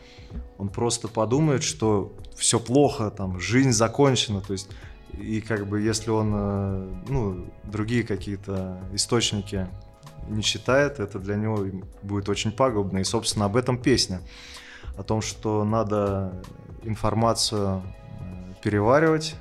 [0.57, 4.69] он просто подумает, что все плохо, там, жизнь закончена, то есть
[5.13, 9.67] и как бы если он, э, ну, другие какие-то источники
[10.27, 11.65] не читает, это для него
[12.01, 12.99] будет очень пагубно.
[12.99, 14.21] И, собственно, об этом песня.
[14.97, 16.41] О том, что надо
[16.83, 17.81] информацию
[18.19, 19.35] э, переваривать,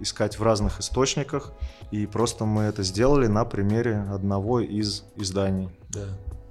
[0.00, 1.52] искать в разных источниках.
[1.90, 5.70] И просто мы это сделали на примере одного из изданий.
[5.90, 6.06] Да.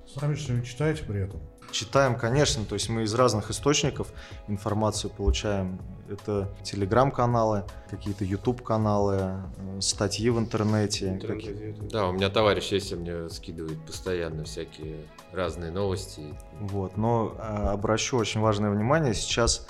[0.07, 1.41] Сами что-нибудь читаете при этом?
[1.77, 4.09] Читаем, конечно, то есть мы из разных источников
[4.47, 5.79] информацию получаем.
[6.07, 11.19] Это телеграм-каналы, какие-то YouTube-каналы, э, статьи в интернете.
[11.19, 14.97] какие- Да, у меня товарищ есть, мне скидывает постоянно всякие
[15.31, 16.21] разные новости.
[16.59, 19.65] Вот, но а, обращу очень важное внимание, сейчас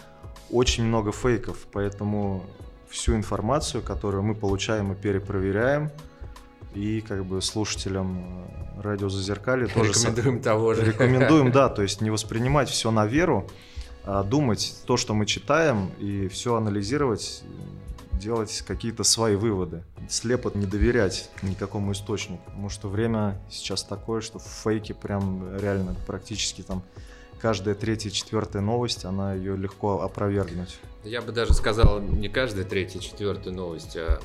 [0.51, 2.43] очень много фейков, поэтому
[2.89, 5.89] всю информацию, которую мы получаем и перепроверяем,
[6.75, 8.45] и как бы слушателям
[8.77, 10.85] э, радио Зазеркалье тоже Рекомендуем того же.
[10.85, 13.49] Рекомендуем, да, то есть не воспринимать все на веру,
[14.03, 17.43] а думать то, что мы читаем, и все анализировать,
[18.13, 19.83] делать какие-то свои выводы.
[20.09, 26.61] Слепо не доверять никакому источнику, потому что время сейчас такое, что фейки прям реально практически
[26.61, 26.83] там
[27.41, 30.79] каждая третья, четвертая новость, она ее легко опровергнуть.
[31.03, 34.21] Я бы даже сказал, не каждая третья, четвертая новость, а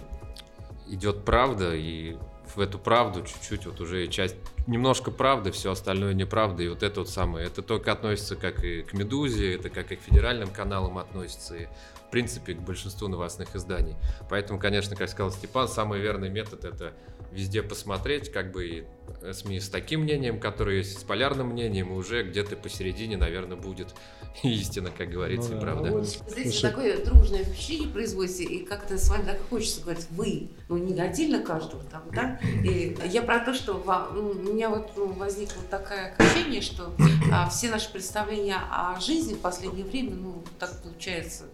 [0.88, 2.16] идет правда, и
[2.56, 4.36] в эту правду чуть-чуть вот уже часть,
[4.68, 8.82] немножко правды, все остальное неправда, и вот это вот самое, это только относится как и
[8.82, 11.66] к «Медузе», это как и к федеральным каналам относится, и
[12.06, 13.96] в принципе к большинству новостных изданий.
[14.30, 16.92] Поэтому, конечно, как сказал Степан, самый верный метод это
[17.32, 18.84] везде посмотреть, как бы и
[19.32, 23.94] СМИ с таким мнением, которое есть с полярным мнением, и уже где-то посередине, наверное, будет
[24.42, 25.66] истина, как говорится, Ну и да.
[25.66, 25.92] правда.
[25.92, 30.78] Вы знаете, такое дружное впечатление производите, и как-то с вами так хочется говорить «вы», ну
[30.78, 32.40] не отдельно каждого там, да?
[32.64, 36.92] И я про то, что вам- ну, меня вот ну, возникло такое ощущение, что
[37.32, 41.44] а, все наши представления о жизни в последнее время, ну так получается,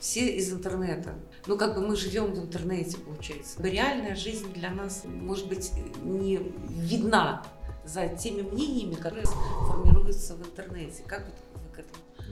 [0.00, 1.16] все из интернета.
[1.46, 3.62] Ну как бы мы живем в интернете, получается.
[3.62, 5.70] Реальная жизнь для нас, может быть,
[6.02, 6.40] не
[6.70, 7.42] видна
[7.84, 9.26] за теми мнениями, которые
[9.68, 11.02] формируются в интернете.
[11.06, 11.34] Как вот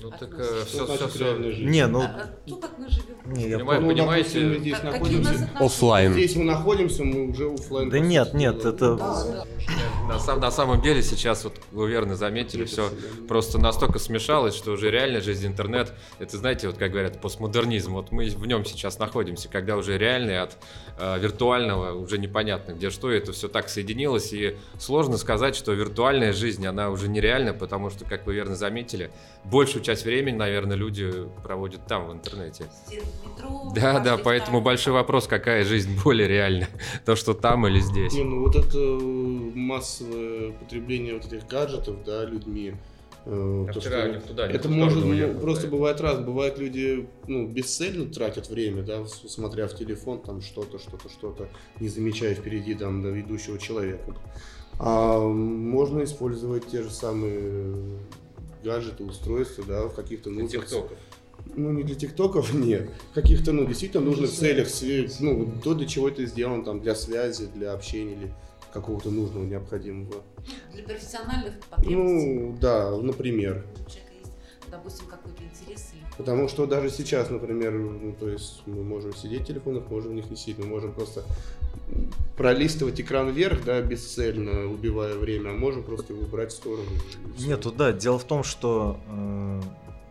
[0.03, 0.67] Ну так относитесь?
[0.67, 1.39] все, все, все.
[1.65, 3.17] Не, ну, то, как мы живем.
[3.27, 5.51] не, я Понимаю, Ну, понимаете, допустим, мы здесь нас находимся.
[5.59, 6.13] Оффлайн.
[6.13, 7.91] Здесь мы находимся, мы уже оффлайн.
[7.91, 9.45] Да нет, нет, это- Да, да.
[10.09, 12.91] На, на самом деле сейчас, вот вы верно заметили, все
[13.29, 18.13] просто настолько смешалось, что уже реальная жизнь, интернет, это, знаете, вот как говорят, постмодернизм, вот
[18.13, 20.59] мы в нем сейчас находимся, когда уже реальный от
[20.99, 26.33] э, виртуального уже непонятно где что, это все так соединилось, и сложно сказать, что виртуальная
[26.33, 29.11] жизнь, она уже нереальна, потому что, как вы верно заметили,
[29.45, 31.13] большую часть времени, наверное, люди
[31.45, 32.67] проводят там, в интернете.
[32.91, 36.67] Метро, Да, да, поэтому большой вопрос, какая жизнь более реальна,
[37.05, 38.13] то, что там или здесь.
[38.13, 38.99] Не, ну вот это э,
[39.55, 42.75] массовое потребление вот этих гаджетов, да, людьми.
[43.27, 45.71] А то, вчера что- они туда, это может, уехали, просто да.
[45.71, 51.09] бывает раз, бывает люди, ну, бесцельно тратят время, да, смотря в телефон, там что-то, что-то,
[51.09, 51.49] что-то,
[51.81, 54.15] не замечая впереди там да, идущего человека.
[54.79, 57.99] А можно использовать те же самые
[58.65, 60.99] гаджеты, устройства, да, в каких-то Для нужных тиктоков.
[61.55, 62.91] ну, не для тиктоков, нет.
[63.15, 64.69] Каких-то, ну, действительно нужных целях,
[65.21, 68.33] ну, то, для чего это сделано, там, для связи, для общения или
[68.73, 70.23] какого-то нужного, необходимого.
[70.73, 72.35] Для профессиональных потребностей.
[72.35, 73.65] Ну, да, например.
[73.75, 74.33] У человека есть,
[74.69, 79.43] допустим, какой-то интерес или Потому что даже сейчас, например, ну, то есть мы можем сидеть
[79.43, 81.25] в телефонах, можем в них не сидеть, мы можем просто
[82.37, 86.89] пролистывать экран вверх, да, бесцельно, убивая время, а можем просто его убрать в сторону.
[87.39, 87.93] Нету, да.
[87.93, 89.63] Дело в том, что э,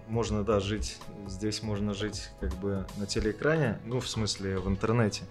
[0.07, 0.97] можно, да, жить,
[1.28, 5.24] здесь можно жить как бы на телеэкране, ну, в смысле, в интернете.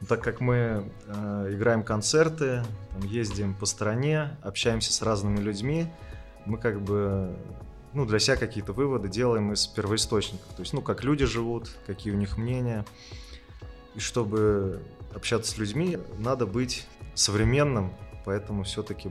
[0.00, 2.62] Но так как мы э, играем концерты,
[2.92, 5.86] там, ездим по стране, общаемся с разными людьми,
[6.44, 7.34] мы как бы,
[7.94, 10.46] ну, для себя какие-то выводы делаем из первоисточников.
[10.54, 12.84] То есть, ну, как люди живут, какие у них мнения.
[13.94, 14.82] И чтобы
[15.16, 17.92] общаться с людьми, надо быть современным,
[18.24, 19.10] поэтому все-таки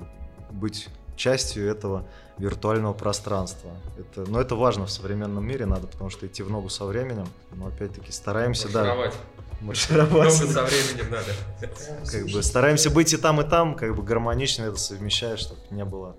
[0.51, 2.05] быть частью этого
[2.37, 3.71] виртуального пространства.
[3.97, 7.27] Это, но это важно в современном мире, надо, потому что идти в ногу со временем.
[7.53, 9.13] Но опять-таки стараемся, Маршировать.
[9.13, 10.11] да, маршировать.
[10.11, 12.11] Много со временем надо.
[12.11, 15.85] Как бы стараемся быть и там, и там, как бы гармонично это совмещая, чтобы не
[15.85, 16.15] было.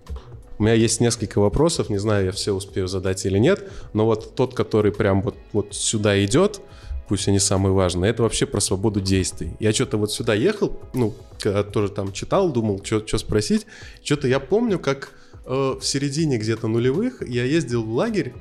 [0.58, 4.34] У меня есть несколько вопросов, не знаю, я все успею задать или нет, но вот
[4.34, 6.62] тот, который прям вот, вот сюда идет,
[7.08, 9.52] пусть и не самый важный, это вообще про свободу действий.
[9.60, 13.66] Я что-то вот сюда ехал, ну, когда тоже там читал, думал, что спросить.
[14.02, 15.12] Что-то я помню, как
[15.44, 18.34] э, в середине где-то нулевых я ездил в лагерь,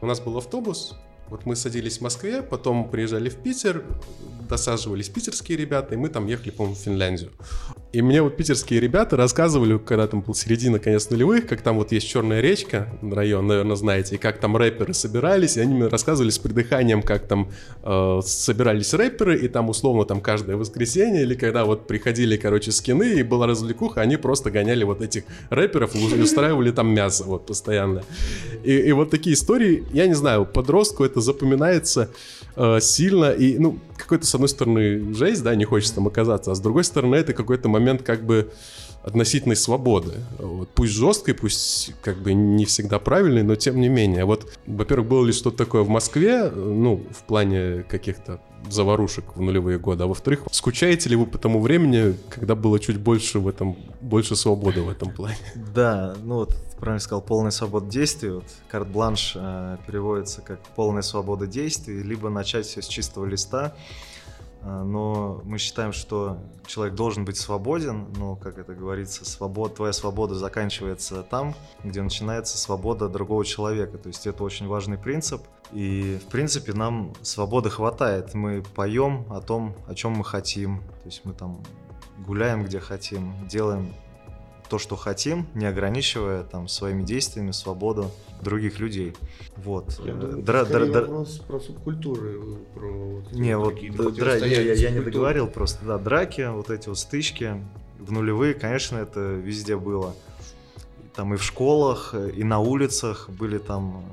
[0.00, 0.94] у нас был автобус,
[1.34, 3.82] вот мы садились в Москве, потом приезжали в Питер,
[4.48, 7.32] досаживались питерские ребята, и мы там ехали, по-моему, в Финляндию.
[7.92, 11.92] И мне вот питерские ребята рассказывали, когда там был середина, конец нулевых, как там вот
[11.92, 16.30] есть Черная речка, район, наверное, знаете, и как там рэперы собирались, и они мне рассказывали
[16.30, 17.50] с придыханием, как там
[17.82, 23.14] э, собирались рэперы, и там условно там каждое воскресенье, или когда вот приходили, короче, скины,
[23.14, 28.02] и была развлекуха, они просто гоняли вот этих рэперов и устраивали там мясо вот постоянно.
[28.64, 32.10] И, и вот такие истории, я не знаю, подростку это запоминается
[32.56, 36.54] э, сильно, и, ну, какой-то, с одной стороны, жесть, да, не хочется там оказаться, а
[36.54, 38.52] с другой стороны, это какой-то момент как бы
[39.04, 40.12] относительной свободы.
[40.38, 44.24] Вот, пусть жесткой, пусть как бы не всегда правильной, но тем не менее.
[44.24, 48.40] Вот, во-первых, было ли что-то такое в Москве, ну, в плане каких-то
[48.70, 52.98] заварушек в нулевые годы, а во-вторых, скучаете ли вы по тому времени, когда было чуть
[52.98, 55.36] больше в этом, больше свободы в этом плане?
[55.74, 58.30] Да, ну вот правильно сказал, полная свобода действий.
[58.30, 63.74] Вот карт-бланш э, переводится как полная свобода действий, либо начать все с чистого листа.
[64.64, 69.92] А, но мы считаем, что человек должен быть свободен, но, как это говорится, свобод, твоя
[69.92, 73.98] свобода заканчивается там, где начинается свобода другого человека.
[73.98, 75.42] То есть это очень важный принцип.
[75.72, 78.34] И, в принципе, нам свободы хватает.
[78.34, 80.78] Мы поем о том, о чем мы хотим.
[81.02, 81.62] То есть мы там
[82.18, 83.92] гуляем, где хотим, делаем
[84.68, 88.10] то, что хотим, не ограничивая там своими действиями свободу
[88.40, 89.14] других людей.
[89.56, 90.00] Вот.
[90.04, 92.40] Я думаю, Дра- дра- дра- вопрос про субкультуры.
[92.42, 96.70] ну, Про вот не, вот дра- противостояния я, я не договорил просто, да, драки, вот
[96.70, 97.62] эти вот стычки
[97.98, 100.14] в нулевые, конечно, это везде было.
[101.14, 104.04] Там и в школах, и на улицах были там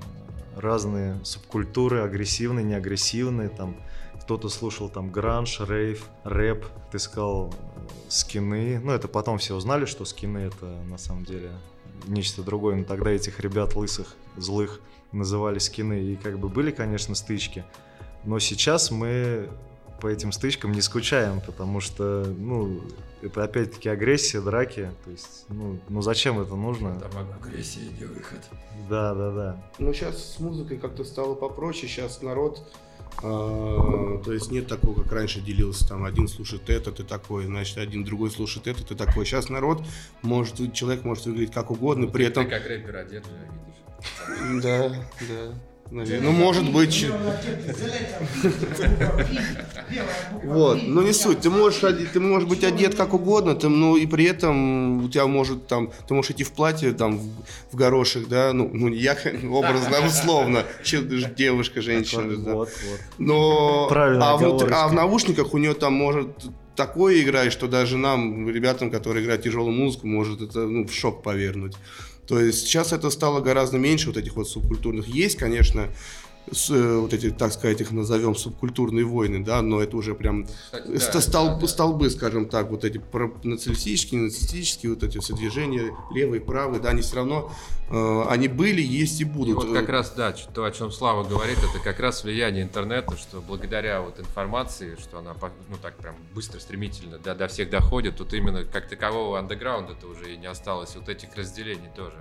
[0.56, 3.76] разные субкультуры, агрессивные, неагрессивные, там
[4.22, 7.71] кто-то слушал там гранж, рейв, рэп, ты сказал э,
[8.10, 11.52] скины, ну это потом все узнали, что скины это на самом деле
[12.08, 14.82] нечто другое, но тогда этих ребят лысых, злых
[15.12, 17.64] называли скины, и как бы были, конечно, стычки,
[18.24, 19.50] но сейчас мы
[20.02, 22.82] по этим стычкам не скучаем, потому что, ну,
[23.22, 27.00] это опять-таки агрессия, драки, то есть, ну, ну зачем это нужно?
[27.00, 28.40] Там агрессия не выход.
[28.90, 29.64] Да, да, да.
[29.78, 31.88] Ну, сейчас с музыкой как-то стало попроще.
[31.88, 32.68] Сейчас народ,
[33.20, 38.04] то есть нет такого, как раньше делился, там, один слушает это, ты такой, значит, один
[38.04, 39.26] другой слушает это, ты такой.
[39.26, 39.84] Сейчас народ
[40.22, 42.46] может, человек может выглядеть как угодно, при этом...
[42.46, 44.64] Ты как рэпер одет видишь.
[44.64, 44.90] Да,
[45.28, 45.54] да.
[45.92, 46.32] Наверное.
[46.32, 47.08] Ну, может быть...
[50.44, 51.42] Вот, но не суть.
[51.42, 51.80] Ты можешь,
[52.14, 55.92] ты можешь быть одет как угодно, ты, ну и при этом у тебя может там,
[56.08, 57.20] ты можешь идти в платье там
[57.72, 59.18] в, горошек, да, ну, ну я
[59.52, 60.64] образно, условно,
[61.38, 62.54] девушка, женщина, да.
[62.54, 63.00] Вот, вот.
[63.18, 66.30] Но Правильная а, внутри- а в наушниках у нее там может
[66.76, 71.22] такое играть, что даже нам, ребятам, которые играют тяжелую музыку, может это ну, в шок
[71.22, 71.76] повернуть.
[72.32, 75.06] То есть сейчас это стало гораздо меньше вот этих вот субкультурных.
[75.06, 75.90] Есть, конечно,
[76.52, 80.46] с, э, вот эти, так сказать, их назовем субкультурные войны, да, но это уже прям
[80.46, 81.68] Кстати, ст- да, стол- да, да.
[81.68, 83.00] столбы, скажем так, вот эти
[83.44, 87.52] националистические, нацистические, вот эти все движения, левые, правые, да, они все равно,
[87.90, 89.56] э, они были, есть и И будут.
[89.56, 93.42] вот как раз, да, то, о чем Слава говорит, это как раз влияние интернета, что
[93.42, 95.36] благодаря вот информации, что она,
[95.70, 100.34] ну так прям быстро, стремительно до, до всех доходит, тут именно как такового андеграунда-то уже
[100.34, 102.16] и не осталось, вот этих разделений тоже.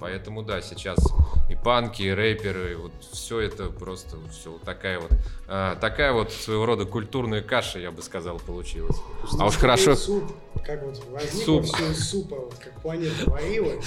[0.00, 0.98] Поэтому да, сейчас
[1.48, 5.10] и панки, и рэперы, вот все это просто все вот такая вот
[5.48, 8.96] а, такая вот своего рода культурная каша, я бы сказал, получилась.
[9.38, 10.24] А уж хорошо Суп,
[10.64, 11.64] как вот возникло Суп.
[11.64, 13.84] все из супа, вот как планета варилась,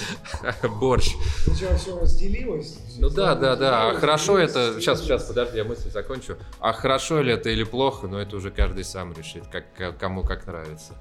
[0.80, 1.14] борщ.
[1.44, 2.78] сначала все разделилось.
[2.98, 3.90] Ну да, да, да.
[3.90, 4.80] А хорошо это.
[4.80, 6.36] Сейчас, сейчас, подожди, я мысль закончу.
[6.60, 10.46] А хорошо ли это или плохо, но это уже каждый сам решит, как, кому как
[10.46, 10.94] нравится.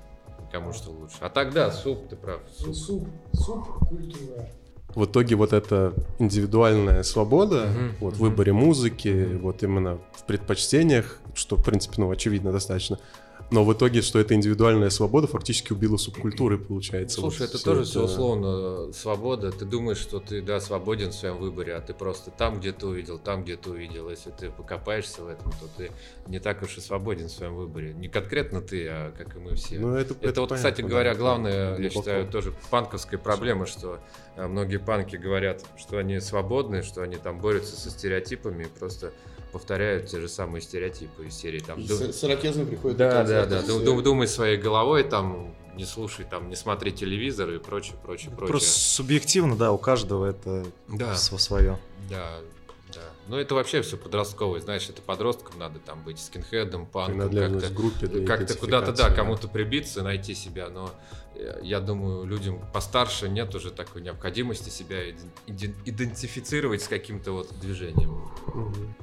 [0.51, 1.15] Кому что лучше.
[1.21, 2.41] А тогда суп, ты прав.
[2.59, 3.07] Ну, Суп.
[3.33, 4.49] суп, суп, культура.
[4.95, 11.17] В итоге вот эта индивидуальная свобода Мгм, вот, в выборе музыки, вот именно в предпочтениях,
[11.33, 12.99] что, в принципе, ну, очевидно достаточно,
[13.51, 17.19] но в итоге, что эта индивидуальная свобода фактически убила субкультуры, получается.
[17.19, 19.51] Слушай, Вот это тоже все условно свобода.
[19.51, 23.19] Ты думаешь, что ты, да, свободен в своем выборе, а ты просто там где-то увидел,
[23.19, 24.09] там где-то увидел.
[24.09, 25.91] Если ты покопаешься в этом, то ты
[26.27, 27.93] не так уж и свободен в своем выборе.
[27.93, 29.79] Не конкретно ты, а как и мы все.
[29.79, 33.65] Ну, это, Это, вот, понятно, кстати да, говоря, это главное, я считаю, тоже панковская проблема,
[33.65, 33.99] что
[34.37, 39.11] э, многие панки говорят, что они свободны, что они там борются со стереотипами, и просто
[39.51, 41.79] повторяют те же самые стереотипы из серии там.
[41.79, 43.59] И ду- с, с ирокезом приходит Да, да, да.
[43.59, 43.85] и Ду- всё.
[43.85, 48.47] ду- Думай своей головой, там, не слушай, там, не смотри телевизор и прочее, прочее, прочее.
[48.47, 51.15] Просто субъективно, да, у каждого это Да.
[51.15, 51.77] свое.
[52.09, 52.39] Да,
[52.93, 53.01] да.
[53.27, 54.59] Ну, это вообще все подростковое.
[54.59, 60.01] Знаешь, это подросткам надо там быть скинхедом, панком, как-то группе как-то куда-то, да, кому-то прибиться,
[60.03, 60.91] найти себя, но
[61.35, 67.31] э, я думаю, людям постарше нет уже такой необходимости себя иде- иде- идентифицировать с каким-то
[67.31, 68.29] вот движением.
[68.53, 68.95] Мгм.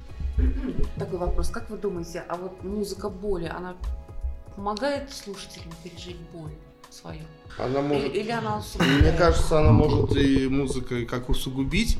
[0.97, 1.51] Такой вопрос.
[1.51, 3.77] Как вы думаете, а вот музыка боли, она
[4.57, 6.53] помогает слушателям пережить боль
[6.91, 7.23] свою?
[7.59, 8.63] Она может Или, или она
[9.01, 11.99] Мне кажется, она может и музыка как усугубить,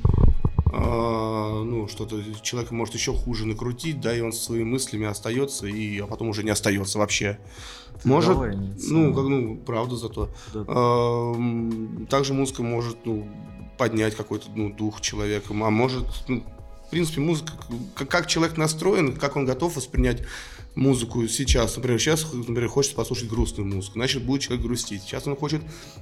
[0.73, 5.67] а, ну, что-то человек может еще хуже накрутить, да, и он со своими мыслями остается,
[5.67, 7.39] и, а потом уже не остается вообще.
[8.05, 10.29] Может, Давай, не ну, как, ну, правда зато.
[10.53, 10.65] Да.
[10.69, 11.35] А,
[12.11, 13.29] Также музыка может, ну,
[13.79, 16.45] поднять какой-то, ну, дух человека, а может, ну,
[16.89, 17.53] в принципе, музыка,
[17.95, 20.23] как, человек настроен, как он готов воспринять
[20.75, 21.77] музыку сейчас.
[21.77, 25.03] Например, сейчас, например, хочет послушать грустную музыку, значит, будет человек грустить.
[25.03, 25.61] Сейчас он хочет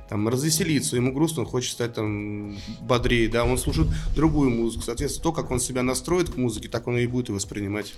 [0.08, 4.84] там развеселиться, ему грустно, он хочет стать там бодрее, да, он слушает другую музыку.
[4.84, 7.92] Соответственно, то, как он себя настроит к музыке, так он и будет и воспринимать.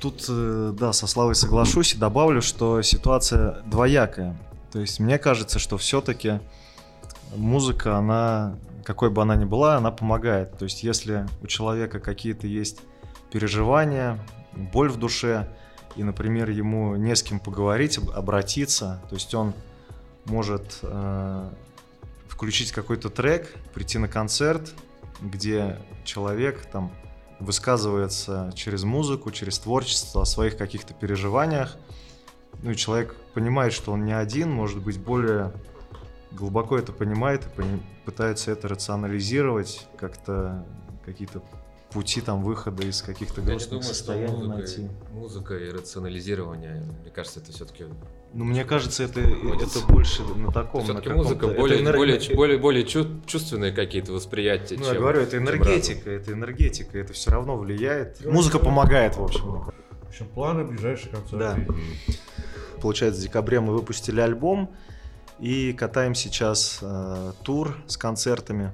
[0.00, 4.38] Тут, э, да, со Славой соглашусь и добавлю, что ситуация двоякая.
[4.72, 6.40] То есть мне кажется, что все-таки
[7.36, 10.56] музыка, она, какой бы она ни была, она помогает.
[10.58, 12.80] То есть если у человека какие-то есть
[13.30, 14.18] переживания,
[14.52, 15.48] боль в душе,
[15.96, 19.52] и, например, ему не с кем поговорить, обратиться, то есть он
[20.24, 21.50] может э,
[22.28, 24.72] включить какой-то трек, прийти на концерт,
[25.20, 26.92] где человек там
[27.40, 31.76] высказывается через музыку, через творчество о своих каких-то переживаниях.
[32.62, 35.52] Ну и человек понимает, что он не один, может быть, более
[36.36, 40.64] глубоко это понимает и пони- пытается это рационализировать, как-то
[41.04, 41.42] какие-то
[41.92, 44.88] пути там выхода из каких-то Я грустных думаю, что состояний музыка, найти.
[45.12, 47.84] музыка и рационализирование, мне кажется, это все-таки
[48.32, 49.78] Ну, мне кажется, это, Находится.
[49.80, 50.84] это больше на таком...
[50.84, 54.84] все-таки на музыка каком-то- более, это энерг- более, более, более чу- чувственные какие-то восприятия, Ну,
[54.84, 58.24] чем я говорю, это энергетика, это энергетика, это все равно влияет.
[58.24, 59.42] Музыка помогает, в общем.
[59.50, 61.38] В общем, планы ближайших концертов.
[61.66, 61.74] Да.
[62.80, 64.74] Получается, в декабре мы выпустили альбом
[65.42, 68.70] и катаем сейчас э, тур с концертами.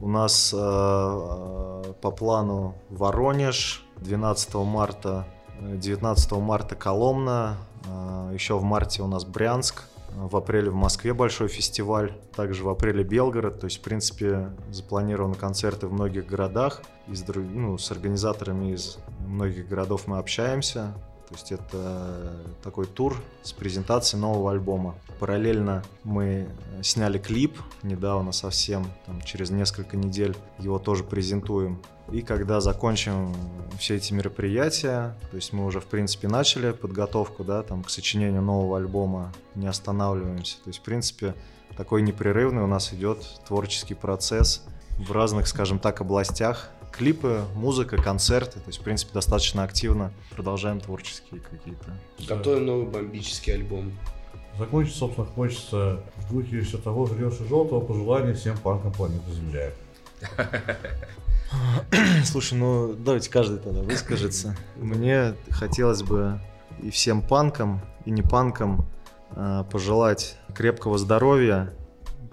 [0.00, 5.26] У нас э, э, по плану Воронеж 12 марта,
[5.60, 10.76] э, 19 марта Коломна, э, еще в марте у нас Брянск, э, в апреле в
[10.76, 13.58] Москве большой фестиваль, также в апреле Белгород.
[13.58, 16.82] То есть, в принципе, запланированы концерты в многих городах.
[17.08, 20.94] Друг- ну, с организаторами из многих городов мы общаемся.
[21.28, 22.32] То есть это
[22.62, 24.94] такой тур с презентацией нового альбома.
[25.20, 31.82] Параллельно мы э, сняли клип недавно совсем, там, через несколько недель его тоже презентуем.
[32.10, 33.34] И когда закончим
[33.78, 38.40] все эти мероприятия, то есть мы уже в принципе начали подготовку, да, там к сочинению
[38.40, 40.56] нового альбома, не останавливаемся.
[40.64, 41.34] То есть в принципе
[41.76, 44.64] такой непрерывный у нас идет творческий процесс
[44.98, 46.70] в разных, скажем так, областях.
[46.98, 51.92] Клипы, музыка, концерты, то есть в принципе достаточно активно продолжаем творческие какие-то
[52.26, 53.92] Готовим новый бомбический альбом.
[54.58, 59.70] Закончить, собственно, хочется в духе все того же Леши Желтого пожелания всем панкам планеты Земля.
[62.24, 64.56] Слушай, ну давайте каждый тогда выскажется.
[64.74, 66.40] Мне хотелось бы
[66.82, 68.88] и всем панкам, и не панкам
[69.36, 71.72] э, пожелать крепкого здоровья,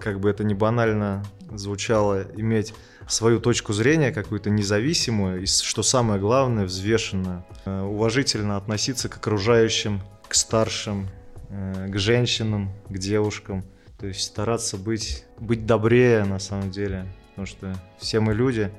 [0.00, 2.74] как бы это ни банально звучало, иметь
[3.06, 7.44] свою точку зрения, какую-то независимую, и, что самое главное, взвешенную.
[7.64, 11.08] Э, Уважительно относиться к окружающим, к старшим,
[11.50, 13.64] э, к женщинам, к девушкам.
[13.98, 18.70] То есть стараться быть, быть добрее на самом деле, потому что все мы люди,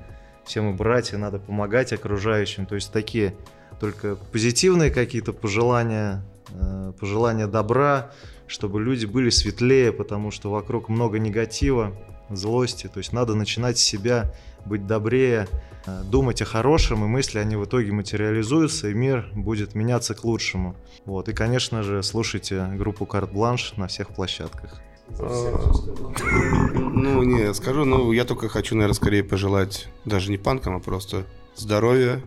[0.44, 2.66] все мы братья, надо помогать окружающим.
[2.66, 3.34] То есть такие
[3.80, 8.12] только позитивные какие-то пожелания, э, пожелания добра,
[8.46, 11.94] чтобы люди были светлее, потому что вокруг много негатива,
[12.30, 12.88] злости.
[12.88, 14.32] То есть надо начинать с себя,
[14.64, 15.48] быть добрее,
[15.86, 20.24] э, думать о хорошем, и мысли, они в итоге материализуются, и мир будет меняться к
[20.24, 20.76] лучшему.
[21.04, 21.28] Вот.
[21.28, 24.80] И, конечно же, слушайте группу «Карт Бланш» на всех площадках.
[25.10, 31.24] Ну, не, скажу, ну, я только хочу, наверное, скорее пожелать даже не панкам, а просто
[31.56, 32.20] здоровья,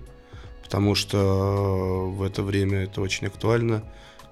[0.64, 3.84] потому что в это время это очень актуально.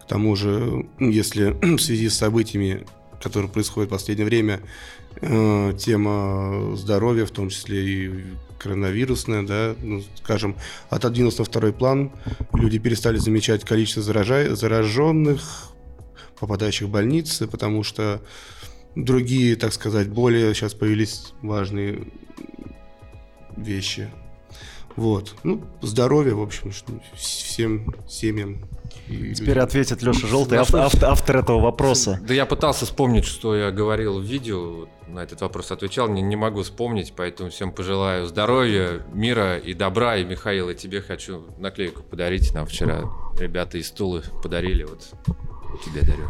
[0.02, 2.86] К тому же, ну, если в связи с событиями,
[3.22, 4.62] которые происходят в последнее время,
[5.22, 8.24] э, тема здоровья, в том числе и
[8.58, 10.56] коронавирусная, да, ну, скажем,
[10.90, 12.12] отодвинулась на второй план,
[12.54, 15.70] люди перестали замечать количество заража- зараженных,
[16.40, 18.22] попадающих в больницы, потому что
[18.96, 22.08] другие, так сказать, более сейчас появились важные
[23.56, 24.10] вещи.
[24.96, 25.36] Вот.
[25.44, 26.72] Ну, здоровья, в общем,
[27.16, 28.66] всем семьям.
[29.10, 29.64] И Теперь людям.
[29.64, 32.20] ответит Леша Желтый, ав- ав- автор этого вопроса.
[32.28, 36.36] Да я пытался вспомнить, что я говорил в видео, на этот вопрос отвечал, не, не
[36.36, 40.18] могу вспомнить, поэтому всем пожелаю здоровья, мира и добра.
[40.18, 42.54] И, Михаил, и тебе хочу наклейку подарить.
[42.54, 43.04] Нам вчера
[43.40, 45.08] ребята из Тулы подарили, вот
[45.78, 46.28] тебе дарю.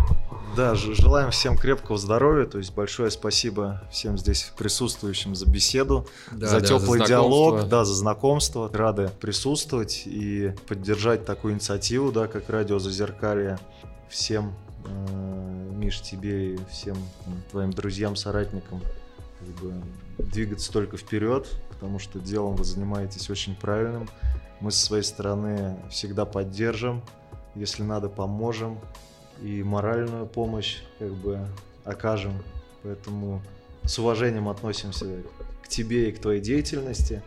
[0.56, 2.46] Да, желаем всем крепкого здоровья.
[2.46, 7.68] То есть большое спасибо всем здесь присутствующим за беседу, Да, за да, теплый за диалог,
[7.68, 8.70] да, за знакомство.
[8.74, 13.60] Рады присутствовать и поддержать такую инициативу, да, как радио Зазеркалье.
[14.10, 14.54] Всем,
[14.86, 16.98] э, Миш, тебе и всем
[17.52, 18.82] твоим друзьям, соратникам
[19.40, 19.74] как бы,
[20.18, 24.10] двигаться только вперед, потому что делом вы занимаетесь очень правильным.
[24.60, 27.02] Мы со своей стороны всегда поддержим,
[27.56, 28.80] если надо, поможем
[29.42, 31.40] и моральную помощь как бы
[31.86, 32.34] окажем.
[32.84, 33.42] Поэтому
[33.84, 35.06] с уважением относимся
[35.64, 37.22] к тебе и к твоей деятельности,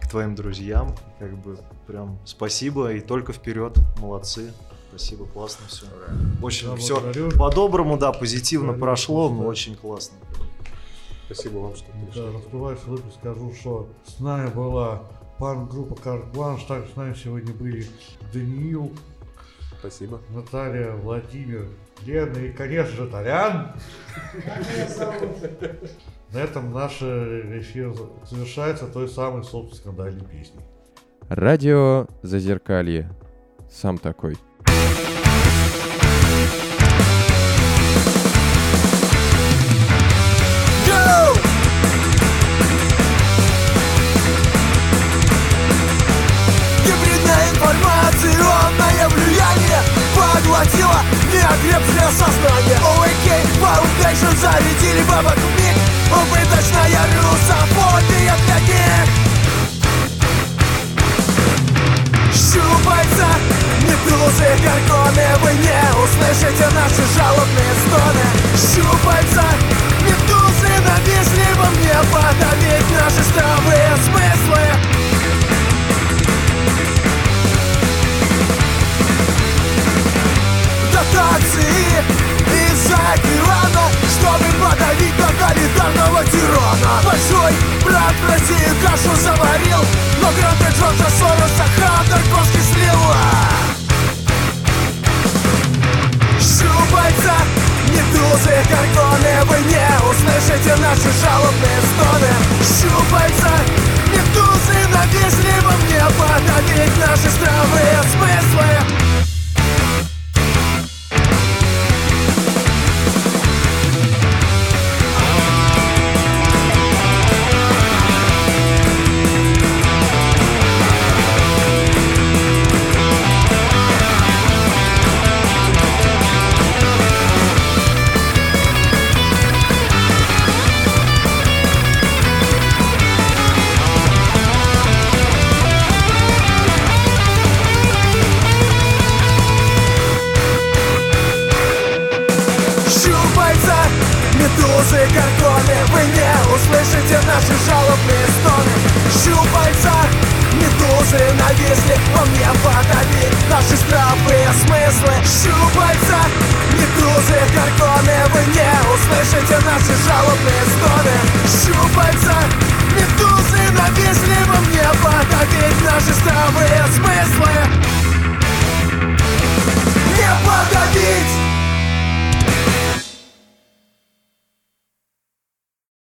[0.00, 0.94] к твоим друзьям.
[1.18, 3.78] Как бы прям спасибо и только вперед.
[3.98, 4.52] Молодцы.
[4.88, 5.86] Спасибо, классно все.
[6.42, 7.30] Очень Да, все благодарю.
[7.38, 9.48] по-доброму, да, позитивно Благодарю, прошло, но да.
[9.48, 10.16] очень классно.
[11.26, 12.22] Спасибо вам, что пришли.
[12.22, 15.02] Да, раскрывая выпуск, скажу, что с нами была
[15.38, 17.86] пан-группа Карт Бланш, также с нами сегодня были
[18.32, 18.92] Даниил,
[19.88, 20.20] Спасибо.
[20.30, 21.68] Наталья, Владимир,
[22.04, 23.76] Лена и, конечно же, Толян.
[26.32, 27.94] На этом наш эфир
[28.24, 30.60] завершается той самой, собственно, скандальной песней.
[31.28, 33.08] Радио Зазеркалье.
[33.70, 34.36] Сам такой.
[50.56, 53.26] Поглотило неокрепшее сознание ОАК
[53.60, 55.76] Foundation зарядили бабок в миг.
[56.10, 59.06] Убыточная русофобия для них.
[62.32, 63.28] Щупальца,
[63.82, 68.26] медузы, горгоны Вы не услышите наши жалобные стоны.
[68.56, 69.44] Щупальца,
[70.00, 74.95] медузы нависли во мне Подавить наши здравые смыслы
[81.12, 82.02] Дотации
[82.72, 87.00] из-за океана Чтобы подавить тоталитарного тирана.
[87.04, 87.52] Большой
[87.84, 89.84] брат в России кашу заварил
[90.20, 93.16] Но гранты Джорджа Сороса Ходорковский слила.
[96.40, 97.36] Щупальца,
[97.88, 102.32] медузы, горгоны Вы не услышите наши жалобные стоны.
[102.62, 103.52] Щупальца,
[104.10, 109.15] медузы нависли во мне Подавить наши здравые смыслы